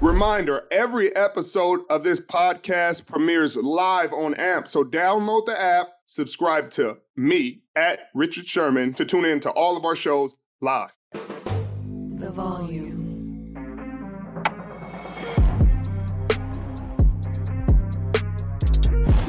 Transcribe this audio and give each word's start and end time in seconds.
Reminder 0.00 0.66
every 0.70 1.14
episode 1.16 1.80
of 1.88 2.04
this 2.04 2.20
podcast 2.20 3.06
premieres 3.06 3.56
live 3.56 4.12
on 4.12 4.34
AMP. 4.34 4.66
So 4.66 4.84
download 4.84 5.46
the 5.46 5.58
app, 5.58 5.88
subscribe 6.04 6.68
to 6.72 6.98
me 7.16 7.62
at 7.74 8.10
Richard 8.12 8.46
Sherman 8.46 8.92
to 8.92 9.06
tune 9.06 9.24
in 9.24 9.40
to 9.40 9.50
all 9.52 9.74
of 9.74 9.86
our 9.86 9.96
shows 9.96 10.36
live. 10.60 10.92
The 11.12 12.30
volume. 12.30 12.92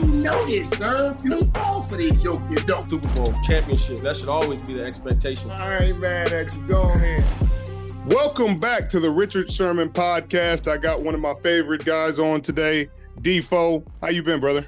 You 0.01 0.07
know 0.07 0.45
this, 0.47 0.67
sir. 0.77 1.15
You 1.23 1.45
fall 1.45 1.81
for 1.83 1.95
these 1.95 2.21
jokes, 2.21 2.43
you 2.49 2.57
don't. 2.57 2.89
Super 2.89 3.13
Bowl 3.15 3.33
championship. 3.45 4.01
That 4.01 4.17
should 4.17 4.27
always 4.27 4.59
be 4.59 4.73
the 4.73 4.83
expectation. 4.83 5.49
I 5.49 5.85
ain't 5.85 5.99
mad 5.99 6.33
at 6.33 6.53
you. 6.53 6.61
Go 6.67 6.81
ahead. 6.81 7.46
Welcome 8.07 8.55
back 8.55 8.87
to 8.89 9.01
the 9.01 9.11
Richard 9.11 9.51
Sherman 9.51 9.89
podcast. 9.89 10.71
I 10.71 10.77
got 10.77 11.01
one 11.01 11.13
of 11.13 11.19
my 11.19 11.33
favorite 11.43 11.83
guys 11.83 12.19
on 12.19 12.39
today, 12.39 12.87
Defo. 13.19 13.85
How 13.99 14.07
you 14.07 14.23
been, 14.23 14.39
brother? 14.39 14.65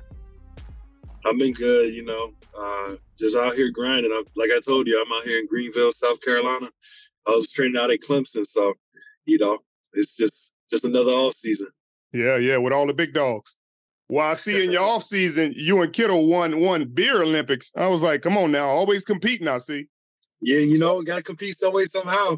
I've 1.25 1.37
been 1.39 1.53
good, 1.53 1.93
you 1.93 2.03
know. 2.03 2.33
Uh, 2.53 2.95
just 3.17 3.37
out 3.37 3.55
here 3.55 3.71
grinding. 3.71 4.11
I'm, 4.13 4.25
like 4.35 4.49
I 4.53 4.59
told 4.59 4.87
you, 4.87 5.01
I'm 5.01 5.09
out 5.13 5.23
here 5.23 5.39
in 5.39 5.47
Greenville, 5.47 5.93
South 5.93 6.21
Carolina. 6.21 6.69
I 7.27 7.31
was 7.31 7.49
training 7.49 7.79
out 7.79 7.91
at 7.91 8.01
Clemson, 8.01 8.45
so 8.45 8.73
you 9.25 9.37
know, 9.37 9.59
it's 9.93 10.17
just 10.17 10.51
just 10.69 10.83
another 10.83 11.11
off 11.13 11.33
season. 11.33 11.69
Yeah, 12.11 12.35
yeah, 12.35 12.57
with 12.57 12.73
all 12.73 12.88
the 12.88 12.94
big 12.94 13.13
dogs. 13.13 13.55
Well, 14.09 14.29
I 14.29 14.33
see 14.33 14.66
in 14.66 14.72
your 14.72 14.81
off 14.95 15.03
season, 15.03 15.53
you 15.55 15.81
and 15.81 15.94
Kittle 15.94 16.28
won 16.28 16.59
won 16.59 16.89
beer 16.89 17.22
Olympics. 17.23 17.72
I 17.78 17.88
was 17.88 18.03
like, 18.03 18.22
come 18.22 18.38
on 18.38 18.51
now, 18.51 18.67
always 18.67 19.05
competing. 19.05 19.47
I 19.47 19.59
see. 19.59 19.88
Yeah, 20.41 20.59
you 20.59 20.78
know, 20.78 21.01
got 21.03 21.17
to 21.17 21.23
compete 21.23 21.57
some 21.57 21.73
way 21.73 21.85
somehow. 21.85 22.38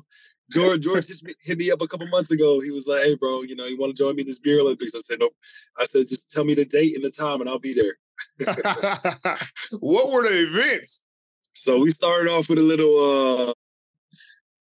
George 0.51 0.81
George 0.81 1.07
hit 1.07 1.23
me, 1.23 1.33
hit 1.41 1.57
me 1.57 1.71
up 1.71 1.81
a 1.81 1.87
couple 1.87 2.07
months 2.07 2.31
ago. 2.31 2.59
He 2.59 2.71
was 2.71 2.87
like, 2.87 3.03
"Hey, 3.03 3.15
bro, 3.15 3.43
you 3.43 3.55
know, 3.55 3.65
you 3.65 3.77
want 3.77 3.95
to 3.95 4.01
join 4.01 4.15
me 4.15 4.21
in 4.21 4.27
this 4.27 4.39
beer 4.39 4.59
Olympics?" 4.59 4.93
I 4.95 4.99
said, 4.99 5.19
"Nope." 5.19 5.35
I 5.77 5.85
said, 5.85 6.07
"Just 6.07 6.29
tell 6.31 6.43
me 6.43 6.53
the 6.53 6.65
date 6.65 6.95
and 6.95 7.03
the 7.03 7.11
time, 7.11 7.41
and 7.41 7.49
I'll 7.49 7.59
be 7.59 7.73
there." 7.73 7.97
what 9.79 10.11
were 10.11 10.23
the 10.23 10.47
events? 10.49 11.03
So 11.53 11.79
we 11.79 11.89
started 11.89 12.29
off 12.31 12.49
with 12.49 12.59
a 12.59 12.61
little 12.61 13.49
uh, 13.49 13.53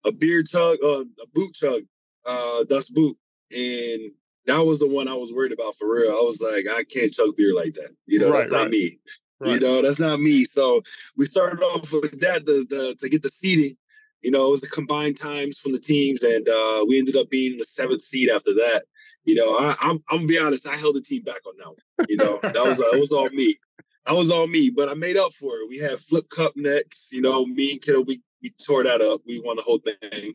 a 0.05 0.11
beer 0.11 0.43
chug, 0.43 0.77
uh, 0.83 1.01
a 1.01 1.27
boot 1.33 1.53
chug, 1.53 1.83
uh, 2.25 2.63
das 2.65 2.89
boot, 2.89 3.17
and 3.55 4.11
that 4.45 4.59
was 4.65 4.79
the 4.79 4.87
one 4.87 5.07
I 5.07 5.13
was 5.13 5.33
worried 5.33 5.51
about 5.51 5.75
for 5.75 5.93
real. 5.93 6.09
I 6.11 6.21
was 6.23 6.41
like, 6.41 6.65
I 6.67 6.83
can't 6.83 7.11
chug 7.11 7.35
beer 7.35 7.53
like 7.53 7.73
that. 7.75 7.91
You 8.05 8.19
know, 8.19 8.31
Right, 8.31 8.41
that's 8.41 8.51
not 8.51 8.61
right. 8.63 8.71
me. 8.71 8.99
Right. 9.39 9.51
You 9.53 9.59
know, 9.59 9.81
that's 9.81 9.99
not 9.99 10.19
me. 10.19 10.43
So 10.43 10.81
we 11.15 11.25
started 11.25 11.63
off 11.63 11.91
with 11.93 12.19
that 12.19 12.45
the, 12.45 12.65
the, 12.69 12.95
to 12.99 13.09
get 13.09 13.23
the 13.23 13.29
seating. 13.29 13.77
You 14.21 14.31
know, 14.31 14.47
it 14.47 14.51
was 14.51 14.61
the 14.61 14.67
combined 14.67 15.17
times 15.17 15.57
from 15.57 15.71
the 15.71 15.79
teams, 15.79 16.23
and 16.23 16.47
uh, 16.47 16.85
we 16.87 16.99
ended 16.99 17.15
up 17.15 17.29
being 17.29 17.57
the 17.57 17.63
seventh 17.63 18.01
seed 18.01 18.29
after 18.29 18.53
that. 18.53 18.83
You 19.25 19.35
know, 19.35 19.57
I, 19.57 19.75
I'm 19.81 20.03
I'm 20.09 20.17
gonna 20.17 20.27
be 20.27 20.39
honest, 20.39 20.67
I 20.67 20.75
held 20.75 20.95
the 20.95 21.01
team 21.01 21.23
back 21.23 21.45
on 21.47 21.53
that 21.57 21.67
one. 21.67 22.07
You 22.09 22.17
know, 22.17 22.39
that 22.41 22.65
was 22.65 22.77
that 22.77 22.99
was 22.99 23.11
all 23.11 23.29
me. 23.29 23.57
That 24.05 24.15
was 24.15 24.31
all 24.31 24.47
me, 24.47 24.69
but 24.69 24.89
I 24.89 24.93
made 24.93 25.17
up 25.17 25.33
for 25.33 25.57
it. 25.57 25.69
We 25.69 25.77
had 25.77 25.99
Flip 25.99 26.25
Cup 26.29 26.53
next. 26.55 27.11
You 27.11 27.21
know, 27.21 27.45
me 27.45 27.73
and 27.73 27.81
Kittle, 27.81 28.03
we 28.03 28.21
we 28.41 28.53
tore 28.65 28.83
that 28.83 29.01
up. 29.01 29.21
We 29.25 29.39
won 29.39 29.55
the 29.55 29.61
whole 29.61 29.79
thing, 29.79 30.33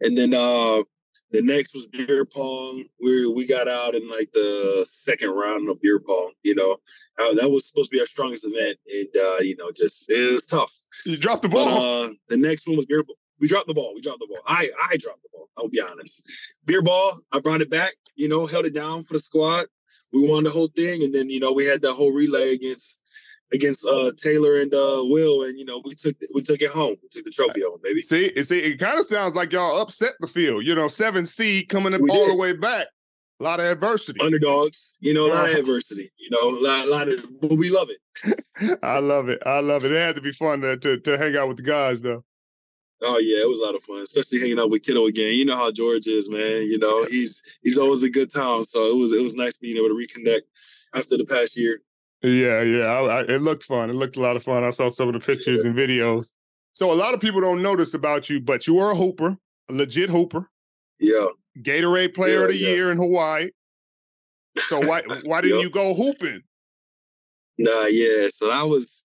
and 0.00 0.18
then 0.18 0.34
uh 0.34 0.82
the 1.32 1.42
next 1.42 1.74
was 1.74 1.86
beer 1.88 2.24
pong. 2.24 2.84
We 3.02 3.26
we 3.26 3.46
got 3.46 3.68
out 3.68 3.94
in 3.94 4.08
like 4.10 4.30
the 4.32 4.84
second 4.88 5.30
round 5.30 5.68
of 5.68 5.80
beer 5.80 5.98
pong. 6.00 6.32
You 6.42 6.54
know, 6.54 6.76
uh, 7.18 7.34
that 7.34 7.50
was 7.50 7.66
supposed 7.66 7.90
to 7.90 7.96
be 7.96 8.00
our 8.00 8.06
strongest 8.06 8.44
event, 8.46 8.78
and 8.92 9.08
uh, 9.22 9.38
you 9.40 9.56
know, 9.56 9.70
just 9.72 10.10
it 10.10 10.32
was 10.32 10.46
tough. 10.46 10.72
You 11.04 11.16
dropped 11.16 11.42
the 11.42 11.48
But 11.48 11.64
ball. 11.66 12.04
uh, 12.04 12.08
the 12.28 12.36
next 12.36 12.66
one 12.66 12.76
was 12.76 12.86
beer. 12.86 13.02
ball. 13.02 13.16
We 13.40 13.48
dropped 13.48 13.66
the 13.66 13.74
ball. 13.74 13.94
We 13.94 14.00
dropped 14.00 14.20
the 14.20 14.26
ball. 14.28 14.40
I 14.46 14.70
I 14.90 14.96
dropped 14.96 15.22
the 15.22 15.28
ball. 15.32 15.48
I'll 15.56 15.68
be 15.68 15.80
honest. 15.80 16.22
Beer 16.66 16.82
ball. 16.82 17.18
I 17.32 17.40
brought 17.40 17.60
it 17.62 17.70
back. 17.70 17.94
You 18.16 18.28
know, 18.28 18.46
held 18.46 18.66
it 18.66 18.74
down 18.74 19.02
for 19.02 19.14
the 19.14 19.18
squad. 19.18 19.66
We 20.12 20.28
won 20.28 20.44
the 20.44 20.50
whole 20.50 20.68
thing, 20.68 21.02
and 21.02 21.12
then 21.12 21.28
you 21.30 21.40
know 21.40 21.52
we 21.52 21.64
had 21.66 21.82
that 21.82 21.94
whole 21.94 22.12
relay 22.12 22.54
against 22.54 22.98
against 23.54 23.86
uh 23.86 24.12
Taylor 24.16 24.60
and 24.60 24.72
uh 24.74 25.02
Will, 25.04 25.44
and 25.44 25.58
you 25.58 25.64
know 25.64 25.80
we 25.84 25.94
took 25.94 26.16
we 26.34 26.42
took 26.42 26.60
it 26.60 26.70
home. 26.70 26.96
We 27.02 27.08
took 27.08 27.24
the 27.24 27.30
trophy 27.30 27.62
home, 27.62 27.78
baby. 27.82 28.00
see, 28.00 28.26
it- 28.26 28.44
see, 28.44 28.58
it 28.60 28.78
kind 28.78 28.98
of 28.98 29.06
sounds 29.06 29.34
like 29.34 29.52
y'all 29.52 29.80
upset 29.80 30.12
the 30.20 30.26
field. 30.26 30.66
You 30.66 30.74
know, 30.74 30.88
seven 30.88 31.24
seed 31.24 31.68
coming 31.68 31.94
up 31.94 32.00
We 32.00 32.10
all 32.10 32.26
did. 32.26 32.32
the 32.34 32.36
way 32.38 32.52
back. 32.56 32.88
A 33.40 33.42
lot 33.44 33.58
of 33.60 33.66
adversity. 33.66 34.20
Underdogs, 34.20 34.96
you 35.00 35.12
know, 35.12 35.26
a 35.26 35.28
lot 35.28 35.50
of 35.50 35.56
adversity. 35.56 36.08
You 36.18 36.30
know, 36.30 36.50
a 36.56 36.60
lot, 36.60 36.86
a 36.86 36.90
lot 36.90 37.08
of, 37.08 37.24
but 37.40 37.54
we 37.54 37.68
love 37.70 37.88
it. 37.90 38.78
I 38.82 38.98
love 39.00 39.28
it. 39.28 39.42
I 39.44 39.58
love 39.60 39.84
it. 39.84 39.90
It 39.92 40.00
had 40.00 40.14
to 40.16 40.22
be 40.22 40.32
fun 40.32 40.60
to, 40.60 40.76
to 40.76 41.00
to 41.00 41.18
hang 41.18 41.36
out 41.36 41.48
with 41.48 41.56
the 41.56 41.62
guys, 41.64 42.00
though. 42.02 42.24
Oh 43.02 43.18
yeah, 43.18 43.42
it 43.42 43.48
was 43.48 43.60
a 43.60 43.64
lot 43.64 43.74
of 43.74 43.82
fun, 43.82 43.98
especially 43.98 44.38
hanging 44.40 44.60
out 44.60 44.70
with 44.70 44.82
Kittle 44.84 45.06
again. 45.06 45.34
You 45.34 45.44
know 45.44 45.56
how 45.56 45.70
George 45.72 46.06
is, 46.06 46.30
man. 46.30 46.62
You 46.62 46.78
know 46.78 47.04
he's 47.04 47.42
he's 47.62 47.76
always 47.76 48.02
a 48.04 48.08
good 48.08 48.30
time. 48.32 48.62
So 48.64 48.88
it 48.88 48.96
was 48.96 49.12
it 49.12 49.22
was 49.22 49.34
nice 49.34 49.58
being 49.58 49.76
able 49.76 49.88
to 49.88 49.94
reconnect 49.94 50.42
after 50.94 51.16
the 51.18 51.24
past 51.26 51.56
year. 51.56 51.80
Yeah, 52.24 52.62
yeah. 52.62 52.84
I, 52.86 53.00
I, 53.02 53.20
it 53.24 53.42
looked 53.42 53.64
fun. 53.64 53.90
It 53.90 53.96
looked 53.96 54.16
a 54.16 54.20
lot 54.20 54.34
of 54.34 54.42
fun. 54.42 54.64
I 54.64 54.70
saw 54.70 54.88
some 54.88 55.08
of 55.08 55.14
the 55.14 55.20
pictures 55.20 55.62
and 55.64 55.76
videos. 55.76 56.32
So 56.72 56.90
a 56.90 56.94
lot 56.96 57.12
of 57.12 57.20
people 57.20 57.40
don't 57.42 57.60
know 57.60 57.76
this 57.76 57.92
about 57.92 58.30
you, 58.30 58.40
but 58.40 58.66
you 58.66 58.74
were 58.76 58.92
a 58.92 58.94
hooper, 58.94 59.36
a 59.68 59.72
legit 59.72 60.08
hooper, 60.08 60.50
Yeah. 60.98 61.26
Gatorade 61.60 62.14
Player 62.14 62.44
of 62.44 62.48
the 62.48 62.56
Yeah, 62.56 62.68
yeah. 62.68 62.74
Year 62.74 62.90
in 62.90 62.96
Hawaii. 62.96 63.50
So 64.66 64.80
why 64.80 65.02
why 65.24 65.42
didn't 65.42 65.58
Yep. 65.58 65.64
you 65.64 65.70
go 65.70 65.94
hooping? 65.94 66.40
Nah, 67.58 67.86
yeah. 67.86 68.28
So 68.32 68.50
I 68.50 68.62
was, 68.62 69.04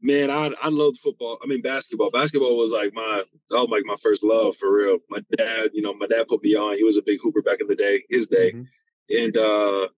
man, 0.00 0.30
I 0.30 0.50
I 0.62 0.68
loved 0.70 0.96
football. 0.98 1.38
I 1.42 1.46
mean 1.46 1.60
basketball. 1.60 2.10
Basketball 2.10 2.56
was 2.56 2.72
like 2.72 2.94
my 2.94 3.22
that 3.50 3.60
was 3.60 3.68
like 3.68 3.84
my 3.84 3.94
first 4.02 4.24
love 4.24 4.56
for 4.56 4.72
real. 4.72 4.98
My 5.10 5.20
dad, 5.36 5.70
you 5.74 5.82
know, 5.82 5.94
my 5.94 6.06
dad 6.06 6.26
put 6.28 6.42
me 6.42 6.56
on. 6.56 6.76
He 6.76 6.82
was 6.84 6.96
a 6.96 7.02
big 7.02 7.20
hooper 7.22 7.42
back 7.42 7.60
in 7.60 7.68
the 7.68 7.76
day, 7.76 8.02
his 8.08 8.26
day, 8.28 8.52
Mhm. 8.52 8.66
and 9.10 9.36
uh 9.36 9.88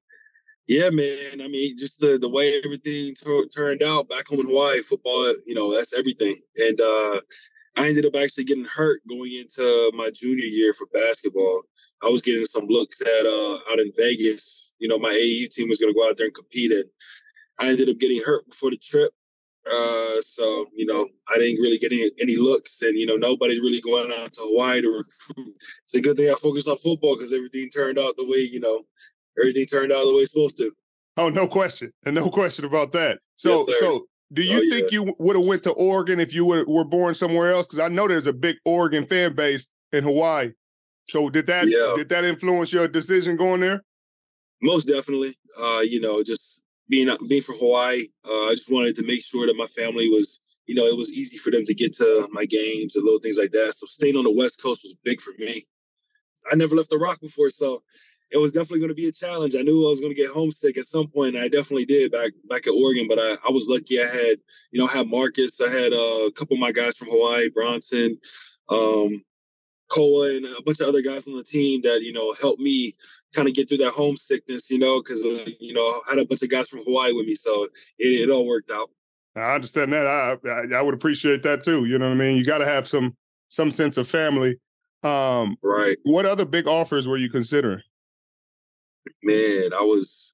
yeah, 0.68 0.90
man. 0.90 1.40
I 1.42 1.48
mean, 1.48 1.76
just 1.78 2.00
the 2.00 2.18
the 2.18 2.28
way 2.28 2.60
everything 2.64 3.14
tur- 3.14 3.46
turned 3.46 3.82
out 3.82 4.08
back 4.08 4.28
home 4.28 4.40
in 4.40 4.46
Hawaii, 4.46 4.82
football, 4.82 5.32
you 5.46 5.54
know, 5.54 5.74
that's 5.74 5.96
everything. 5.96 6.36
And 6.56 6.80
uh 6.80 7.20
I 7.76 7.88
ended 7.88 8.06
up 8.06 8.16
actually 8.16 8.44
getting 8.44 8.64
hurt 8.64 9.02
going 9.08 9.34
into 9.34 9.92
my 9.94 10.10
junior 10.10 10.44
year 10.44 10.72
for 10.72 10.86
basketball. 10.92 11.62
I 12.02 12.08
was 12.08 12.22
getting 12.22 12.44
some 12.44 12.66
looks 12.66 13.00
at 13.00 13.26
uh 13.26 13.58
out 13.70 13.78
in 13.78 13.92
Vegas. 13.96 14.74
You 14.78 14.88
know, 14.88 14.98
my 14.98 15.12
AAU 15.12 15.50
team 15.50 15.68
was 15.68 15.78
going 15.78 15.92
to 15.92 15.98
go 15.98 16.06
out 16.08 16.16
there 16.16 16.26
and 16.26 16.34
compete, 16.34 16.72
and 16.72 16.84
I 17.58 17.68
ended 17.68 17.88
up 17.88 17.98
getting 17.98 18.22
hurt 18.22 18.46
before 18.48 18.70
the 18.70 18.76
trip. 18.76 19.12
Uh, 19.66 20.20
so 20.20 20.66
you 20.74 20.86
know, 20.86 21.08
I 21.28 21.38
didn't 21.38 21.60
really 21.60 21.78
get 21.78 21.92
any, 21.92 22.10
any 22.20 22.36
looks, 22.36 22.82
and 22.82 22.96
you 22.96 23.06
know, 23.06 23.16
nobody 23.16 23.60
really 23.60 23.80
going 23.80 24.12
out 24.12 24.32
to 24.34 24.40
Hawaii 24.42 24.80
to 24.82 24.88
recruit. 24.88 25.56
It's 25.82 25.94
a 25.94 26.00
good 26.00 26.16
thing 26.16 26.30
I 26.30 26.34
focused 26.34 26.68
on 26.68 26.76
football 26.76 27.16
because 27.16 27.32
everything 27.32 27.68
turned 27.70 27.98
out 27.98 28.16
the 28.16 28.28
way 28.28 28.38
you 28.38 28.60
know, 28.60 28.84
everything 29.38 29.66
turned 29.66 29.92
out 29.92 30.04
the 30.04 30.14
way 30.14 30.22
it's 30.22 30.32
supposed 30.32 30.58
to. 30.58 30.72
Oh, 31.16 31.28
no 31.28 31.48
question. 31.48 31.92
And 32.04 32.14
no 32.14 32.28
question 32.30 32.64
about 32.64 32.92
that. 32.92 33.20
So 33.36 33.64
Yes, 33.66 33.78
so 33.80 34.06
do 34.32 34.42
you 34.42 34.66
Oh, 34.66 34.70
think 34.70 34.92
you 34.92 35.14
would 35.18 35.36
have 35.36 35.46
went 35.46 35.62
to 35.64 35.70
Oregon 35.72 36.20
if 36.20 36.34
you 36.34 36.44
were, 36.44 36.64
were 36.66 36.84
born 36.84 37.14
somewhere 37.14 37.52
else? 37.52 37.66
Because 37.66 37.78
I 37.78 37.88
know 37.88 38.08
there's 38.08 38.26
a 38.26 38.32
big 38.32 38.56
Oregon 38.64 39.06
fan 39.06 39.34
base 39.34 39.70
in 39.92 40.04
Hawaii. 40.04 40.52
So 41.08 41.30
did 41.30 41.46
that 41.46 41.68
Yeah. 41.68 41.94
did 41.96 42.08
that 42.08 42.24
influence 42.24 42.72
your 42.72 42.88
decision 42.88 43.36
going 43.36 43.60
there? 43.60 43.82
Most 44.60 44.88
definitely. 44.88 45.36
Uh, 45.58 45.82
you 45.84 46.00
know, 46.00 46.22
just 46.22 46.60
being 46.88 47.08
being 47.28 47.42
from 47.42 47.58
Hawaii, 47.58 48.02
uh, 48.28 48.46
I 48.46 48.50
just 48.50 48.70
wanted 48.70 48.96
to 48.96 49.04
make 49.06 49.24
sure 49.24 49.46
that 49.46 49.56
my 49.56 49.66
family 49.66 50.08
was, 50.08 50.40
you 50.66 50.74
know, 50.74 50.86
it 50.86 50.96
was 50.96 51.12
easy 51.12 51.36
for 51.36 51.50
them 51.50 51.64
to 51.64 51.74
get 51.74 51.96
to 51.98 52.28
my 52.32 52.44
games 52.44 52.96
and 52.96 53.04
little 53.04 53.20
things 53.20 53.38
like 53.38 53.52
that. 53.52 53.74
So 53.74 53.86
staying 53.86 54.16
on 54.16 54.24
the 54.24 54.32
West 54.32 54.60
Coast 54.60 54.82
was 54.82 54.96
big 55.04 55.20
for 55.20 55.32
me. 55.38 55.64
I 56.50 56.56
never 56.56 56.74
left 56.74 56.90
the 56.90 56.98
Rock 56.98 57.20
before, 57.20 57.50
so 57.50 57.82
it 58.30 58.38
was 58.38 58.52
definitely 58.52 58.80
going 58.80 58.88
to 58.88 58.94
be 58.94 59.08
a 59.08 59.12
challenge. 59.12 59.54
I 59.54 59.62
knew 59.62 59.86
I 59.86 59.90
was 59.90 60.00
going 60.00 60.14
to 60.14 60.20
get 60.20 60.30
homesick 60.30 60.76
at 60.76 60.86
some 60.86 61.06
point, 61.06 61.36
and 61.36 61.44
I 61.44 61.48
definitely 61.48 61.84
did 61.84 62.10
back 62.12 62.32
back 62.48 62.66
at 62.66 62.70
Oregon. 62.72 63.06
But 63.08 63.18
I, 63.18 63.36
I 63.48 63.52
was 63.52 63.68
lucky. 63.68 64.00
I 64.00 64.06
had, 64.06 64.38
you 64.72 64.80
know, 64.80 64.86
I 64.86 64.92
had 64.98 65.08
Marcus. 65.08 65.60
I 65.60 65.70
had 65.70 65.92
uh, 65.92 66.26
a 66.26 66.32
couple 66.32 66.54
of 66.54 66.60
my 66.60 66.72
guys 66.72 66.96
from 66.96 67.08
Hawaii, 67.08 67.48
Bronson, 67.48 68.18
um, 68.68 69.22
Koa, 69.88 70.36
and 70.36 70.46
a 70.46 70.62
bunch 70.62 70.80
of 70.80 70.88
other 70.88 71.02
guys 71.02 71.28
on 71.28 71.36
the 71.36 71.44
team 71.44 71.82
that 71.82 72.02
you 72.02 72.12
know 72.12 72.34
helped 72.40 72.60
me 72.60 72.94
kind 73.34 73.48
of 73.48 73.54
get 73.54 73.68
through 73.68 73.78
that 73.78 73.92
homesickness. 73.92 74.70
You 74.70 74.78
know, 74.78 75.00
because 75.00 75.24
uh, 75.24 75.46
you 75.60 75.74
know 75.74 75.86
I 75.86 76.10
had 76.10 76.18
a 76.18 76.26
bunch 76.26 76.42
of 76.42 76.50
guys 76.50 76.68
from 76.68 76.80
Hawaii 76.84 77.12
with 77.12 77.26
me, 77.26 77.34
so 77.34 77.64
it, 77.98 78.28
it 78.28 78.30
all 78.30 78.46
worked 78.46 78.70
out. 78.70 78.90
I 79.36 79.54
understand 79.54 79.92
that. 79.92 80.06
I, 80.06 80.36
I 80.48 80.78
I 80.78 80.82
would 80.82 80.94
appreciate 80.94 81.42
that 81.44 81.62
too. 81.62 81.84
You 81.84 81.98
know 81.98 82.06
what 82.08 82.14
I 82.14 82.18
mean? 82.18 82.36
You 82.36 82.44
got 82.44 82.58
to 82.58 82.66
have 82.66 82.88
some 82.88 83.16
some 83.48 83.70
sense 83.70 83.96
of 83.96 84.08
family. 84.08 84.58
Um, 85.02 85.56
Right. 85.62 85.98
what 86.02 86.26
other 86.26 86.44
big 86.44 86.66
offers 86.66 87.06
were 87.06 87.18
you 87.18 87.30
considering? 87.30 87.82
Man, 89.22 89.72
I 89.72 89.82
was 89.82 90.32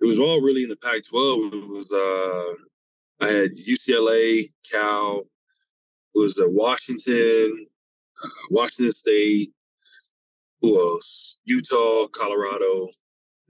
it 0.00 0.06
was 0.06 0.18
all 0.18 0.40
really 0.40 0.64
in 0.64 0.68
the 0.68 0.76
Pac-12. 0.76 1.52
It 1.52 1.68
was 1.68 1.92
uh 1.92 3.24
I 3.24 3.28
had 3.28 3.50
UCLA, 3.52 4.52
Cal, 4.70 5.20
it 6.14 6.18
was 6.18 6.38
uh, 6.40 6.44
Washington, 6.48 7.66
uh, 8.24 8.28
Washington 8.50 8.90
State, 8.90 9.50
who 10.60 10.76
else? 10.80 11.38
Utah, 11.44 12.06
Colorado, 12.08 12.88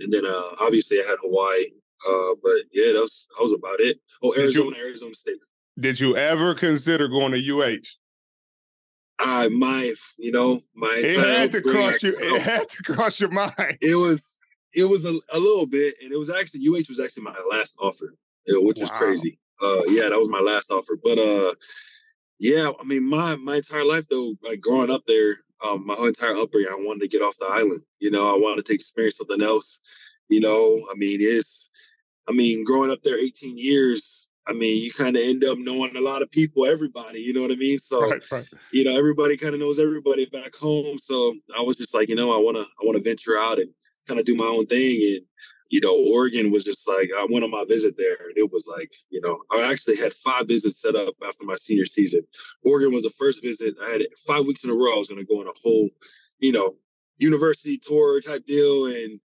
and 0.00 0.12
then 0.12 0.26
uh 0.26 0.42
obviously 0.60 0.98
I 1.00 1.04
had 1.08 1.18
Hawaii. 1.20 1.64
Uh, 2.08 2.34
but 2.42 2.62
yeah, 2.72 2.92
that 2.92 3.00
was 3.00 3.28
that 3.36 3.42
was 3.42 3.52
about 3.52 3.80
it. 3.80 3.98
Oh, 4.22 4.32
Did 4.34 4.54
you- 4.54 4.62
Arizona, 4.64 4.76
Arizona 4.78 5.14
State. 5.14 5.36
Did 5.80 5.98
you 5.98 6.16
ever 6.16 6.54
consider 6.54 7.08
going 7.08 7.32
to 7.32 7.38
UH? 7.38 7.78
I 9.18 9.48
my 9.48 9.92
you 10.18 10.32
know 10.32 10.60
my 10.74 10.92
It 11.02 11.18
had 11.18 11.52
to 11.52 11.62
cross 11.62 12.02
you. 12.02 12.14
It 12.18 12.42
had 12.42 12.68
to 12.68 12.82
cross 12.92 13.20
your 13.20 13.30
mind. 13.30 13.78
it 13.80 13.94
was 13.94 14.31
it 14.74 14.84
was 14.84 15.04
a, 15.06 15.12
a 15.30 15.38
little 15.38 15.66
bit 15.66 15.94
and 16.02 16.12
it 16.12 16.18
was 16.18 16.30
actually 16.30 16.66
UH 16.66 16.88
was 16.88 17.00
actually 17.00 17.24
my 17.24 17.36
last 17.50 17.76
offer 17.80 18.14
uh, 18.50 18.60
which 18.60 18.78
was 18.80 18.90
Wow. 18.90 18.98
crazy 18.98 19.38
uh 19.62 19.82
yeah 19.88 20.08
that 20.08 20.18
was 20.18 20.28
my 20.28 20.40
last 20.40 20.70
offer 20.70 20.98
but 21.02 21.18
uh 21.18 21.54
yeah 22.40 22.70
I 22.80 22.84
mean 22.84 23.08
my 23.08 23.36
my 23.36 23.56
entire 23.56 23.84
life 23.84 24.06
though 24.08 24.34
like 24.42 24.60
growing 24.60 24.90
up 24.90 25.02
there 25.06 25.36
um 25.64 25.86
my 25.86 25.94
whole 25.94 26.06
entire 26.06 26.34
upbringing 26.34 26.70
I 26.72 26.76
wanted 26.76 27.02
to 27.02 27.08
get 27.08 27.22
off 27.22 27.36
the 27.38 27.46
island 27.46 27.82
you 28.00 28.10
know 28.10 28.32
I 28.34 28.38
wanted 28.38 28.64
to 28.64 28.72
take 28.72 28.80
experience 28.80 29.16
something 29.18 29.42
else 29.42 29.78
you 30.28 30.40
know 30.40 30.80
I 30.90 30.94
mean 30.96 31.18
it's 31.20 31.68
I 32.28 32.32
mean 32.32 32.64
growing 32.64 32.90
up 32.90 33.02
there 33.02 33.18
18 33.18 33.58
years 33.58 34.26
I 34.46 34.52
mean 34.52 34.82
you 34.82 34.92
kind 34.92 35.16
of 35.16 35.22
end 35.22 35.44
up 35.44 35.58
knowing 35.58 35.96
a 35.96 36.00
lot 36.00 36.22
of 36.22 36.30
people 36.30 36.66
everybody 36.66 37.20
you 37.20 37.32
know 37.32 37.42
what 37.42 37.52
I 37.52 37.56
mean 37.56 37.78
so 37.78 38.10
Right, 38.10 38.22
right. 38.32 38.48
you 38.72 38.84
know, 38.84 38.96
everybody 38.96 39.36
kind 39.36 39.52
of 39.54 39.60
knows 39.60 39.78
everybody 39.78 40.24
back 40.26 40.56
home. 40.56 40.96
So 40.96 41.34
I 41.56 41.60
was 41.60 41.76
just 41.76 41.92
like, 41.92 42.08
you 42.08 42.14
know, 42.16 42.32
I 42.32 42.38
want 42.40 42.56
to, 42.56 42.62
I 42.62 42.84
want 42.86 42.96
to 42.96 43.04
venture 43.04 43.36
out 43.38 43.58
and 43.58 43.68
kind 44.08 44.18
of 44.20 44.26
do 44.26 44.34
my 44.36 44.44
own 44.46 44.66
thing. 44.66 45.00
And, 45.16 45.26
you 45.70 45.80
know, 45.80 45.94
Oregon 46.12 46.50
was 46.50 46.64
just 46.64 46.86
like, 46.88 47.10
I 47.18 47.26
went 47.30 47.44
on 47.44 47.50
my 47.50 47.64
visit 47.66 47.96
there 47.96 48.16
and 48.28 48.36
it 48.36 48.52
was 48.52 48.66
like, 48.66 48.92
you 49.10 49.20
know, 49.20 49.38
I 49.50 49.70
actually 49.70 49.96
had 49.96 50.12
five 50.12 50.46
visits 50.48 50.80
set 50.82 50.94
up 50.96 51.14
after 51.26 51.44
my 51.46 51.54
senior 51.54 51.86
season. 51.86 52.22
Oregon 52.64 52.92
was 52.92 53.04
the 53.04 53.10
first 53.10 53.42
visit. 53.42 53.74
I 53.82 53.90
had 53.90 54.02
five 54.26 54.44
weeks 54.46 54.64
in 54.64 54.70
a 54.70 54.74
row. 54.74 54.94
I 54.94 54.98
was 54.98 55.08
going 55.08 55.20
to 55.20 55.26
go 55.26 55.40
on 55.40 55.46
a 55.48 55.52
whole, 55.62 55.88
you 56.40 56.52
know, 56.52 56.74
university 57.18 57.78
tour 57.78 58.20
type 58.20 58.44
deal. 58.44 58.86
And 58.86 59.18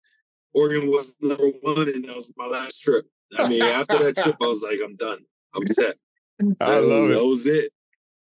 Oregon 0.55 0.91
was 0.91 1.17
number 1.21 1.49
one. 1.62 1.88
And 1.88 2.05
that 2.05 2.15
was 2.17 2.31
my 2.37 2.47
last 2.47 2.81
trip. 2.81 3.06
I 3.38 3.49
mean, 3.49 3.62
after 3.62 3.99
that 3.99 4.23
trip, 4.23 4.37
I 4.43 4.47
was 4.47 4.62
like, 4.62 4.81
I'm 4.85 4.97
done. 4.97 5.19
I'm 5.56 5.67
set. 5.67 5.94
I 6.41 6.44
That 6.44 6.76
was- 6.81 6.88
love 6.88 7.09
That 7.09 7.26
was 7.26 7.47
it. 7.47 7.73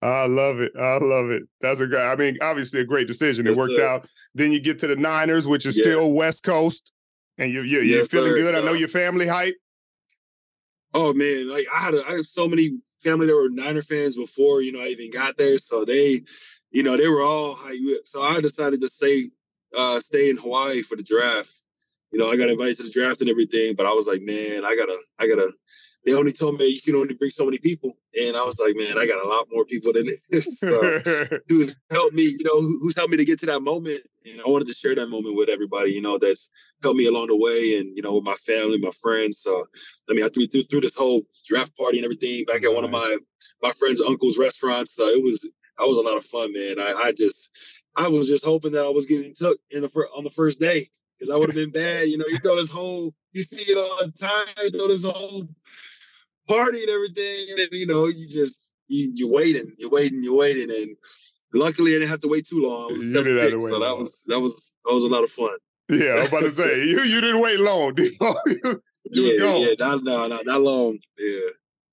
I 0.02 0.26
love 0.26 0.60
it. 0.60 0.72
I 0.76 0.98
love 0.98 1.30
it. 1.30 1.44
That's 1.60 1.80
a 1.80 1.86
great. 1.86 2.02
I 2.02 2.16
mean, 2.16 2.36
obviously 2.42 2.80
a 2.80 2.84
great 2.84 3.06
decision. 3.06 3.46
It 3.46 3.50
Yes, 3.50 3.58
worked 3.58 3.78
sir. 3.78 3.86
out. 3.86 4.08
Then 4.34 4.50
you 4.50 4.60
get 4.60 4.80
to 4.80 4.88
the 4.88 4.96
Niners, 4.96 5.46
which 5.46 5.64
is 5.64 5.76
Yeah. 5.76 5.84
still 5.84 6.12
West 6.12 6.42
Coast, 6.42 6.92
and 7.38 7.52
you 7.52 7.62
you 7.62 7.80
you're 7.80 7.98
Yes, 7.98 8.08
feeling 8.08 8.32
sir. 8.32 8.36
good. 8.36 8.54
I 8.54 8.60
know 8.60 8.72
your 8.72 8.88
family 8.88 9.28
hype. 9.28 9.54
Oh 10.94 11.14
man, 11.14 11.48
like 11.48 11.66
I 11.74 11.78
had 11.78 11.94
a, 11.94 12.06
I 12.06 12.16
had 12.16 12.24
so 12.24 12.48
many 12.48 12.80
family 13.02 13.26
that 13.26 13.34
were 13.34 13.48
Niner 13.48 13.82
fans 13.82 14.16
before 14.16 14.60
you 14.60 14.72
know 14.72 14.80
I 14.80 14.86
even 14.86 15.10
got 15.10 15.36
there, 15.36 15.56
so 15.58 15.84
they, 15.84 16.20
you 16.70 16.82
know, 16.82 16.96
they 16.96 17.08
were 17.08 17.22
all 17.22 17.54
high. 17.54 17.76
So 18.04 18.20
I 18.22 18.40
decided 18.40 18.80
to 18.80 18.88
stay, 18.88 19.30
uh, 19.76 20.00
stay 20.00 20.30
in 20.30 20.36
Hawaii 20.36 20.82
for 20.82 20.96
the 20.96 21.02
draft. 21.02 21.64
You 22.10 22.18
know, 22.18 22.30
I 22.30 22.36
got 22.36 22.50
invited 22.50 22.76
to 22.78 22.82
the 22.82 22.90
draft 22.90 23.22
and 23.22 23.30
everything, 23.30 23.74
but 23.74 23.86
I 23.86 23.92
was 23.92 24.06
like, 24.06 24.20
man, 24.22 24.64
I 24.64 24.76
gotta, 24.76 24.98
I 25.18 25.28
gotta. 25.28 25.50
They 26.04 26.14
only 26.14 26.32
told 26.32 26.58
me 26.58 26.66
you 26.66 26.80
can 26.80 26.96
only 26.96 27.14
bring 27.14 27.30
so 27.30 27.44
many 27.44 27.58
people, 27.58 27.96
and 28.18 28.36
I 28.36 28.44
was 28.44 28.58
like, 28.58 28.74
man, 28.76 28.98
I 28.98 29.06
got 29.06 29.24
a 29.24 29.28
lot 29.28 29.48
more 29.50 29.64
people 29.64 29.92
than 29.92 30.06
this. 30.30 30.58
so, 30.60 31.00
who's 31.48 31.78
helped 31.90 32.14
me, 32.14 32.24
you 32.24 32.44
know, 32.44 32.60
who's 32.60 32.96
helped 32.96 33.10
me 33.10 33.16
to 33.18 33.24
get 33.24 33.38
to 33.40 33.46
that 33.46 33.60
moment. 33.60 34.00
And 34.26 34.40
I 34.40 34.48
wanted 34.48 34.68
to 34.68 34.74
share 34.74 34.94
that 34.94 35.08
moment 35.08 35.36
with 35.36 35.48
everybody, 35.48 35.92
you 35.92 36.00
know, 36.00 36.18
that's 36.18 36.50
helped 36.82 36.98
me 36.98 37.06
along 37.06 37.28
the 37.28 37.36
way 37.36 37.78
and, 37.78 37.96
you 37.96 38.02
know, 38.02 38.14
with 38.14 38.24
my 38.24 38.34
family, 38.34 38.78
my 38.78 38.90
friends. 39.00 39.38
So, 39.40 39.66
I 40.08 40.14
mean, 40.14 40.24
I 40.24 40.28
threw, 40.28 40.46
through, 40.46 40.64
through 40.64 40.82
this 40.82 40.96
whole 40.96 41.22
draft 41.46 41.76
party 41.76 41.98
and 41.98 42.04
everything 42.04 42.44
back 42.44 42.64
at 42.64 42.72
one 42.72 42.84
of 42.84 42.90
my, 42.90 43.18
my 43.62 43.72
friend's 43.72 44.00
uncle's 44.00 44.38
restaurants. 44.38 44.94
So 44.94 45.08
it 45.08 45.22
was, 45.22 45.40
that 45.40 45.86
was 45.86 45.98
a 45.98 46.02
lot 46.02 46.16
of 46.16 46.24
fun, 46.24 46.52
man. 46.52 46.80
I, 46.80 46.92
I 46.92 47.12
just, 47.12 47.50
I 47.96 48.08
was 48.08 48.28
just 48.28 48.44
hoping 48.44 48.72
that 48.72 48.84
I 48.84 48.90
was 48.90 49.06
getting 49.06 49.34
took 49.34 49.58
in 49.70 49.82
the 49.82 49.88
fir- 49.88 50.08
on 50.16 50.24
the 50.24 50.30
first 50.30 50.60
day 50.60 50.88
because 51.18 51.34
I 51.34 51.38
would 51.38 51.48
have 51.48 51.56
been 51.56 51.70
bad. 51.70 52.08
You 52.08 52.18
know, 52.18 52.24
you 52.28 52.38
throw 52.38 52.56
this 52.56 52.70
whole, 52.70 53.14
you 53.32 53.42
see 53.42 53.70
it 53.70 53.76
all 53.76 53.98
the 54.04 54.12
time, 54.12 54.46
you 54.62 54.70
throw 54.70 54.88
this 54.88 55.04
whole 55.04 55.48
party 56.48 56.80
and 56.80 56.90
everything, 56.90 57.46
and 57.58 57.68
you 57.72 57.86
know, 57.86 58.06
you 58.06 58.26
just 58.28 58.72
you 58.88 59.10
you 59.14 59.28
waiting, 59.28 59.74
you're 59.78 59.90
waiting, 59.90 60.22
you're 60.22 60.36
waiting, 60.36 60.70
and 60.70 60.96
luckily 61.54 61.92
I 61.92 61.98
didn't 61.98 62.10
have 62.10 62.20
to 62.20 62.28
wait 62.28 62.46
too 62.46 62.62
long. 62.62 62.90
You 62.90 63.12
didn't 63.12 63.38
have 63.38 63.50
to 63.50 63.56
wait 63.58 63.70
so 63.70 63.78
that 63.80 63.88
long. 63.90 63.98
was 63.98 64.24
that 64.28 64.40
was 64.40 64.72
that 64.84 64.92
was 64.94 65.04
a 65.04 65.08
lot 65.08 65.24
of 65.24 65.30
fun. 65.30 65.56
yeah, 65.88 66.06
I 66.16 66.20
was 66.22 66.28
about 66.28 66.40
to 66.40 66.50
say 66.50 66.84
you 66.84 67.00
you 67.02 67.20
didn't 67.20 67.40
wait 67.40 67.60
long. 67.60 67.94
did 67.94 68.12
you? 68.20 68.80
You 69.10 69.24
yeah, 69.32 69.38
gone. 69.38 69.60
yeah, 69.62 69.74
not 69.80 70.04
no, 70.04 70.26
not 70.28 70.46
not 70.46 70.60
long. 70.60 70.96
Yeah, 71.18 71.40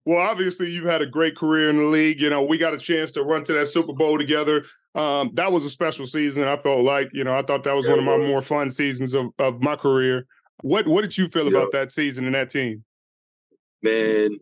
Well, 0.05 0.19
obviously, 0.19 0.69
you've 0.69 0.85
had 0.85 1.01
a 1.01 1.07
great 1.07 1.35
career 1.35 1.69
in 1.69 1.77
the 1.77 1.83
league. 1.85 2.21
You 2.21 2.29
know, 2.29 2.43
we 2.43 2.57
got 2.59 2.75
a 2.75 2.77
chance 2.77 3.11
to 3.13 3.23
run 3.23 3.43
to 3.45 3.53
that 3.53 3.65
Super 3.67 3.93
Bowl 3.93 4.17
together. 4.19 4.65
Um, 4.93 5.31
that 5.33 5.51
was 5.51 5.65
a 5.65 5.71
special 5.71 6.05
season. 6.05 6.43
I 6.43 6.57
felt 6.57 6.81
like, 6.81 7.09
you 7.13 7.23
know, 7.23 7.33
I 7.33 7.41
thought 7.41 7.63
that 7.63 7.73
was 7.75 7.85
Yeah, 7.87 7.93
one 7.95 7.99
of 7.99 8.05
my 8.05 8.17
more 8.27 8.43
fun 8.43 8.69
seasons 8.69 9.13
of, 9.13 9.27
of 9.39 9.61
my 9.63 9.75
career. 9.75 10.27
What 10.61 10.87
What 10.87 11.01
did 11.01 11.17
you 11.17 11.27
feel 11.29 11.43
Yeah. 11.51 11.57
about 11.57 11.71
that 11.71 11.91
season 11.91 12.25
and 12.25 12.35
that 12.35 12.51
team? 12.51 12.83
Man, 13.81 14.39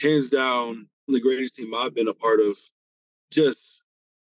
hands 0.00 0.30
down, 0.30 0.88
the 1.08 1.20
greatest 1.20 1.56
team 1.56 1.74
I've 1.74 1.94
been 1.94 2.08
a 2.08 2.14
part 2.14 2.40
of. 2.40 2.56
Just 3.30 3.82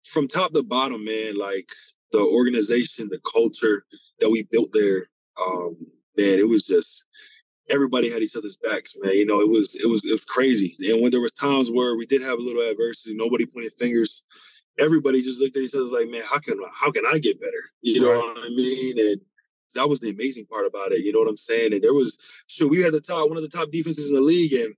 from 0.04 0.28
top 0.28 0.52
to 0.52 0.62
bottom, 0.62 1.04
man. 1.04 1.36
Like 1.36 1.70
the 2.12 2.20
organization, 2.20 3.08
the 3.08 3.20
culture 3.20 3.84
that 4.20 4.30
we 4.30 4.46
built 4.50 4.70
there. 4.72 5.08
Um, 5.44 5.76
man, 6.16 6.38
it 6.38 6.48
was 6.48 6.62
just 6.62 7.04
everybody 7.70 8.10
had 8.10 8.22
each 8.22 8.36
other's 8.36 8.56
backs, 8.56 8.94
man. 9.00 9.14
You 9.14 9.26
know, 9.26 9.40
it 9.40 9.48
was 9.48 9.74
it 9.74 9.88
was 9.88 10.04
it 10.04 10.12
was 10.12 10.24
crazy. 10.24 10.76
And 10.90 11.02
when 11.02 11.10
there 11.10 11.20
was 11.20 11.32
times 11.32 11.70
where 11.70 11.96
we 11.96 12.06
did 12.06 12.22
have 12.22 12.38
a 12.38 12.42
little 12.42 12.62
adversity, 12.62 13.14
nobody 13.16 13.46
pointed 13.46 13.72
fingers. 13.72 14.22
Everybody 14.78 15.22
just 15.22 15.40
looked 15.40 15.56
at 15.56 15.62
each 15.62 15.74
other 15.74 15.84
like, 15.84 16.08
man, 16.08 16.22
how 16.28 16.38
can 16.38 16.58
how 16.72 16.90
can 16.90 17.04
I 17.06 17.18
get 17.18 17.40
better? 17.40 17.52
You 17.82 18.00
know 18.00 18.10
Right. 18.10 18.16
what 18.18 18.44
I 18.44 18.48
mean? 18.50 18.98
And 18.98 19.20
that 19.74 19.88
was 19.88 20.00
the 20.00 20.10
amazing 20.10 20.46
part 20.46 20.66
about 20.66 20.92
it. 20.92 21.00
You 21.04 21.12
know 21.12 21.20
what 21.20 21.28
I'm 21.28 21.36
saying? 21.36 21.72
And 21.72 21.82
there 21.82 21.94
was 21.94 22.16
sure 22.46 22.68
we 22.68 22.80
had 22.82 22.92
the 22.92 23.00
top 23.00 23.28
one 23.28 23.36
of 23.36 23.42
the 23.42 23.48
top 23.48 23.70
defenses 23.70 24.10
in 24.10 24.16
the 24.16 24.22
league, 24.22 24.52
and 24.52 24.74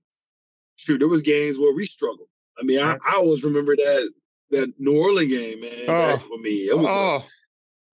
sure 0.75 0.97
there 0.97 1.07
was 1.07 1.21
games 1.21 1.57
where 1.59 1.73
we 1.73 1.85
struggled. 1.85 2.27
I 2.59 2.63
mean, 2.63 2.79
I, 2.79 2.93
I 3.05 3.13
always 3.17 3.43
remember 3.43 3.75
that 3.75 4.11
that 4.51 4.73
New 4.79 4.99
Orleans 5.01 5.31
game, 5.31 5.61
man. 5.61 5.71
That- 5.87 6.21
oh, 6.23 6.35
I 6.37 6.41
mean, 6.41 6.69
it 6.69 6.77
was 6.77 6.85
a- 6.85 6.89
Oh, 6.89 7.23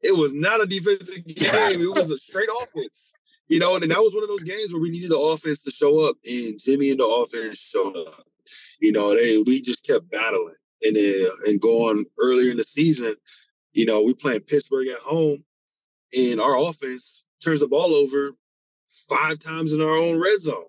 it 0.03 0.15
was 0.17 0.35
not 0.35 0.61
a 0.63 0.67
defensive 0.67 1.25
game. 1.27 1.81
It 1.83 1.95
was 1.97 2.11
a 2.11 2.19
straight 2.19 2.49
offense. 2.63 3.15
You 3.49 3.59
know, 3.59 3.75
and 3.77 3.83
that 3.91 3.99
was 3.99 4.15
one 4.15 4.23
of 4.23 4.29
those 4.31 4.43
games 4.45 4.73
where 4.73 4.81
we 4.81 4.91
needed 4.91 5.11
the 5.11 5.19
offense 5.19 5.63
to 5.63 5.71
show 5.71 6.09
up, 6.09 6.17
and 6.27 6.59
Jimmy 6.59 6.91
and 6.91 7.01
the 7.01 7.07
offense 7.07 7.59
showed 7.59 7.97
up. 7.97 8.25
You 8.81 8.93
know, 8.93 9.15
they 9.15 9.39
we 9.39 9.61
just 9.61 9.85
kept 9.87 10.11
battling, 10.11 10.55
and 10.83 10.97
then 10.97 11.29
and 11.47 11.61
going 11.61 12.07
earlier 12.19 12.51
in 12.51 12.57
the 12.57 12.65
season. 12.65 13.17
You 13.75 13.85
know, 13.87 14.03
we 14.03 14.15
playing 14.15 14.41
Pittsburgh 14.41 14.89
at 14.89 14.99
home, 14.99 15.45
and 16.16 16.40
our 16.40 16.56
offense 16.59 17.25
turns 17.42 17.61
the 17.61 17.68
ball 17.68 17.94
over 17.94 18.33
five 19.09 19.38
times 19.38 19.73
in 19.73 19.80
our 19.80 19.97
own 19.97 20.21
red 20.21 20.40
zone. 20.40 20.64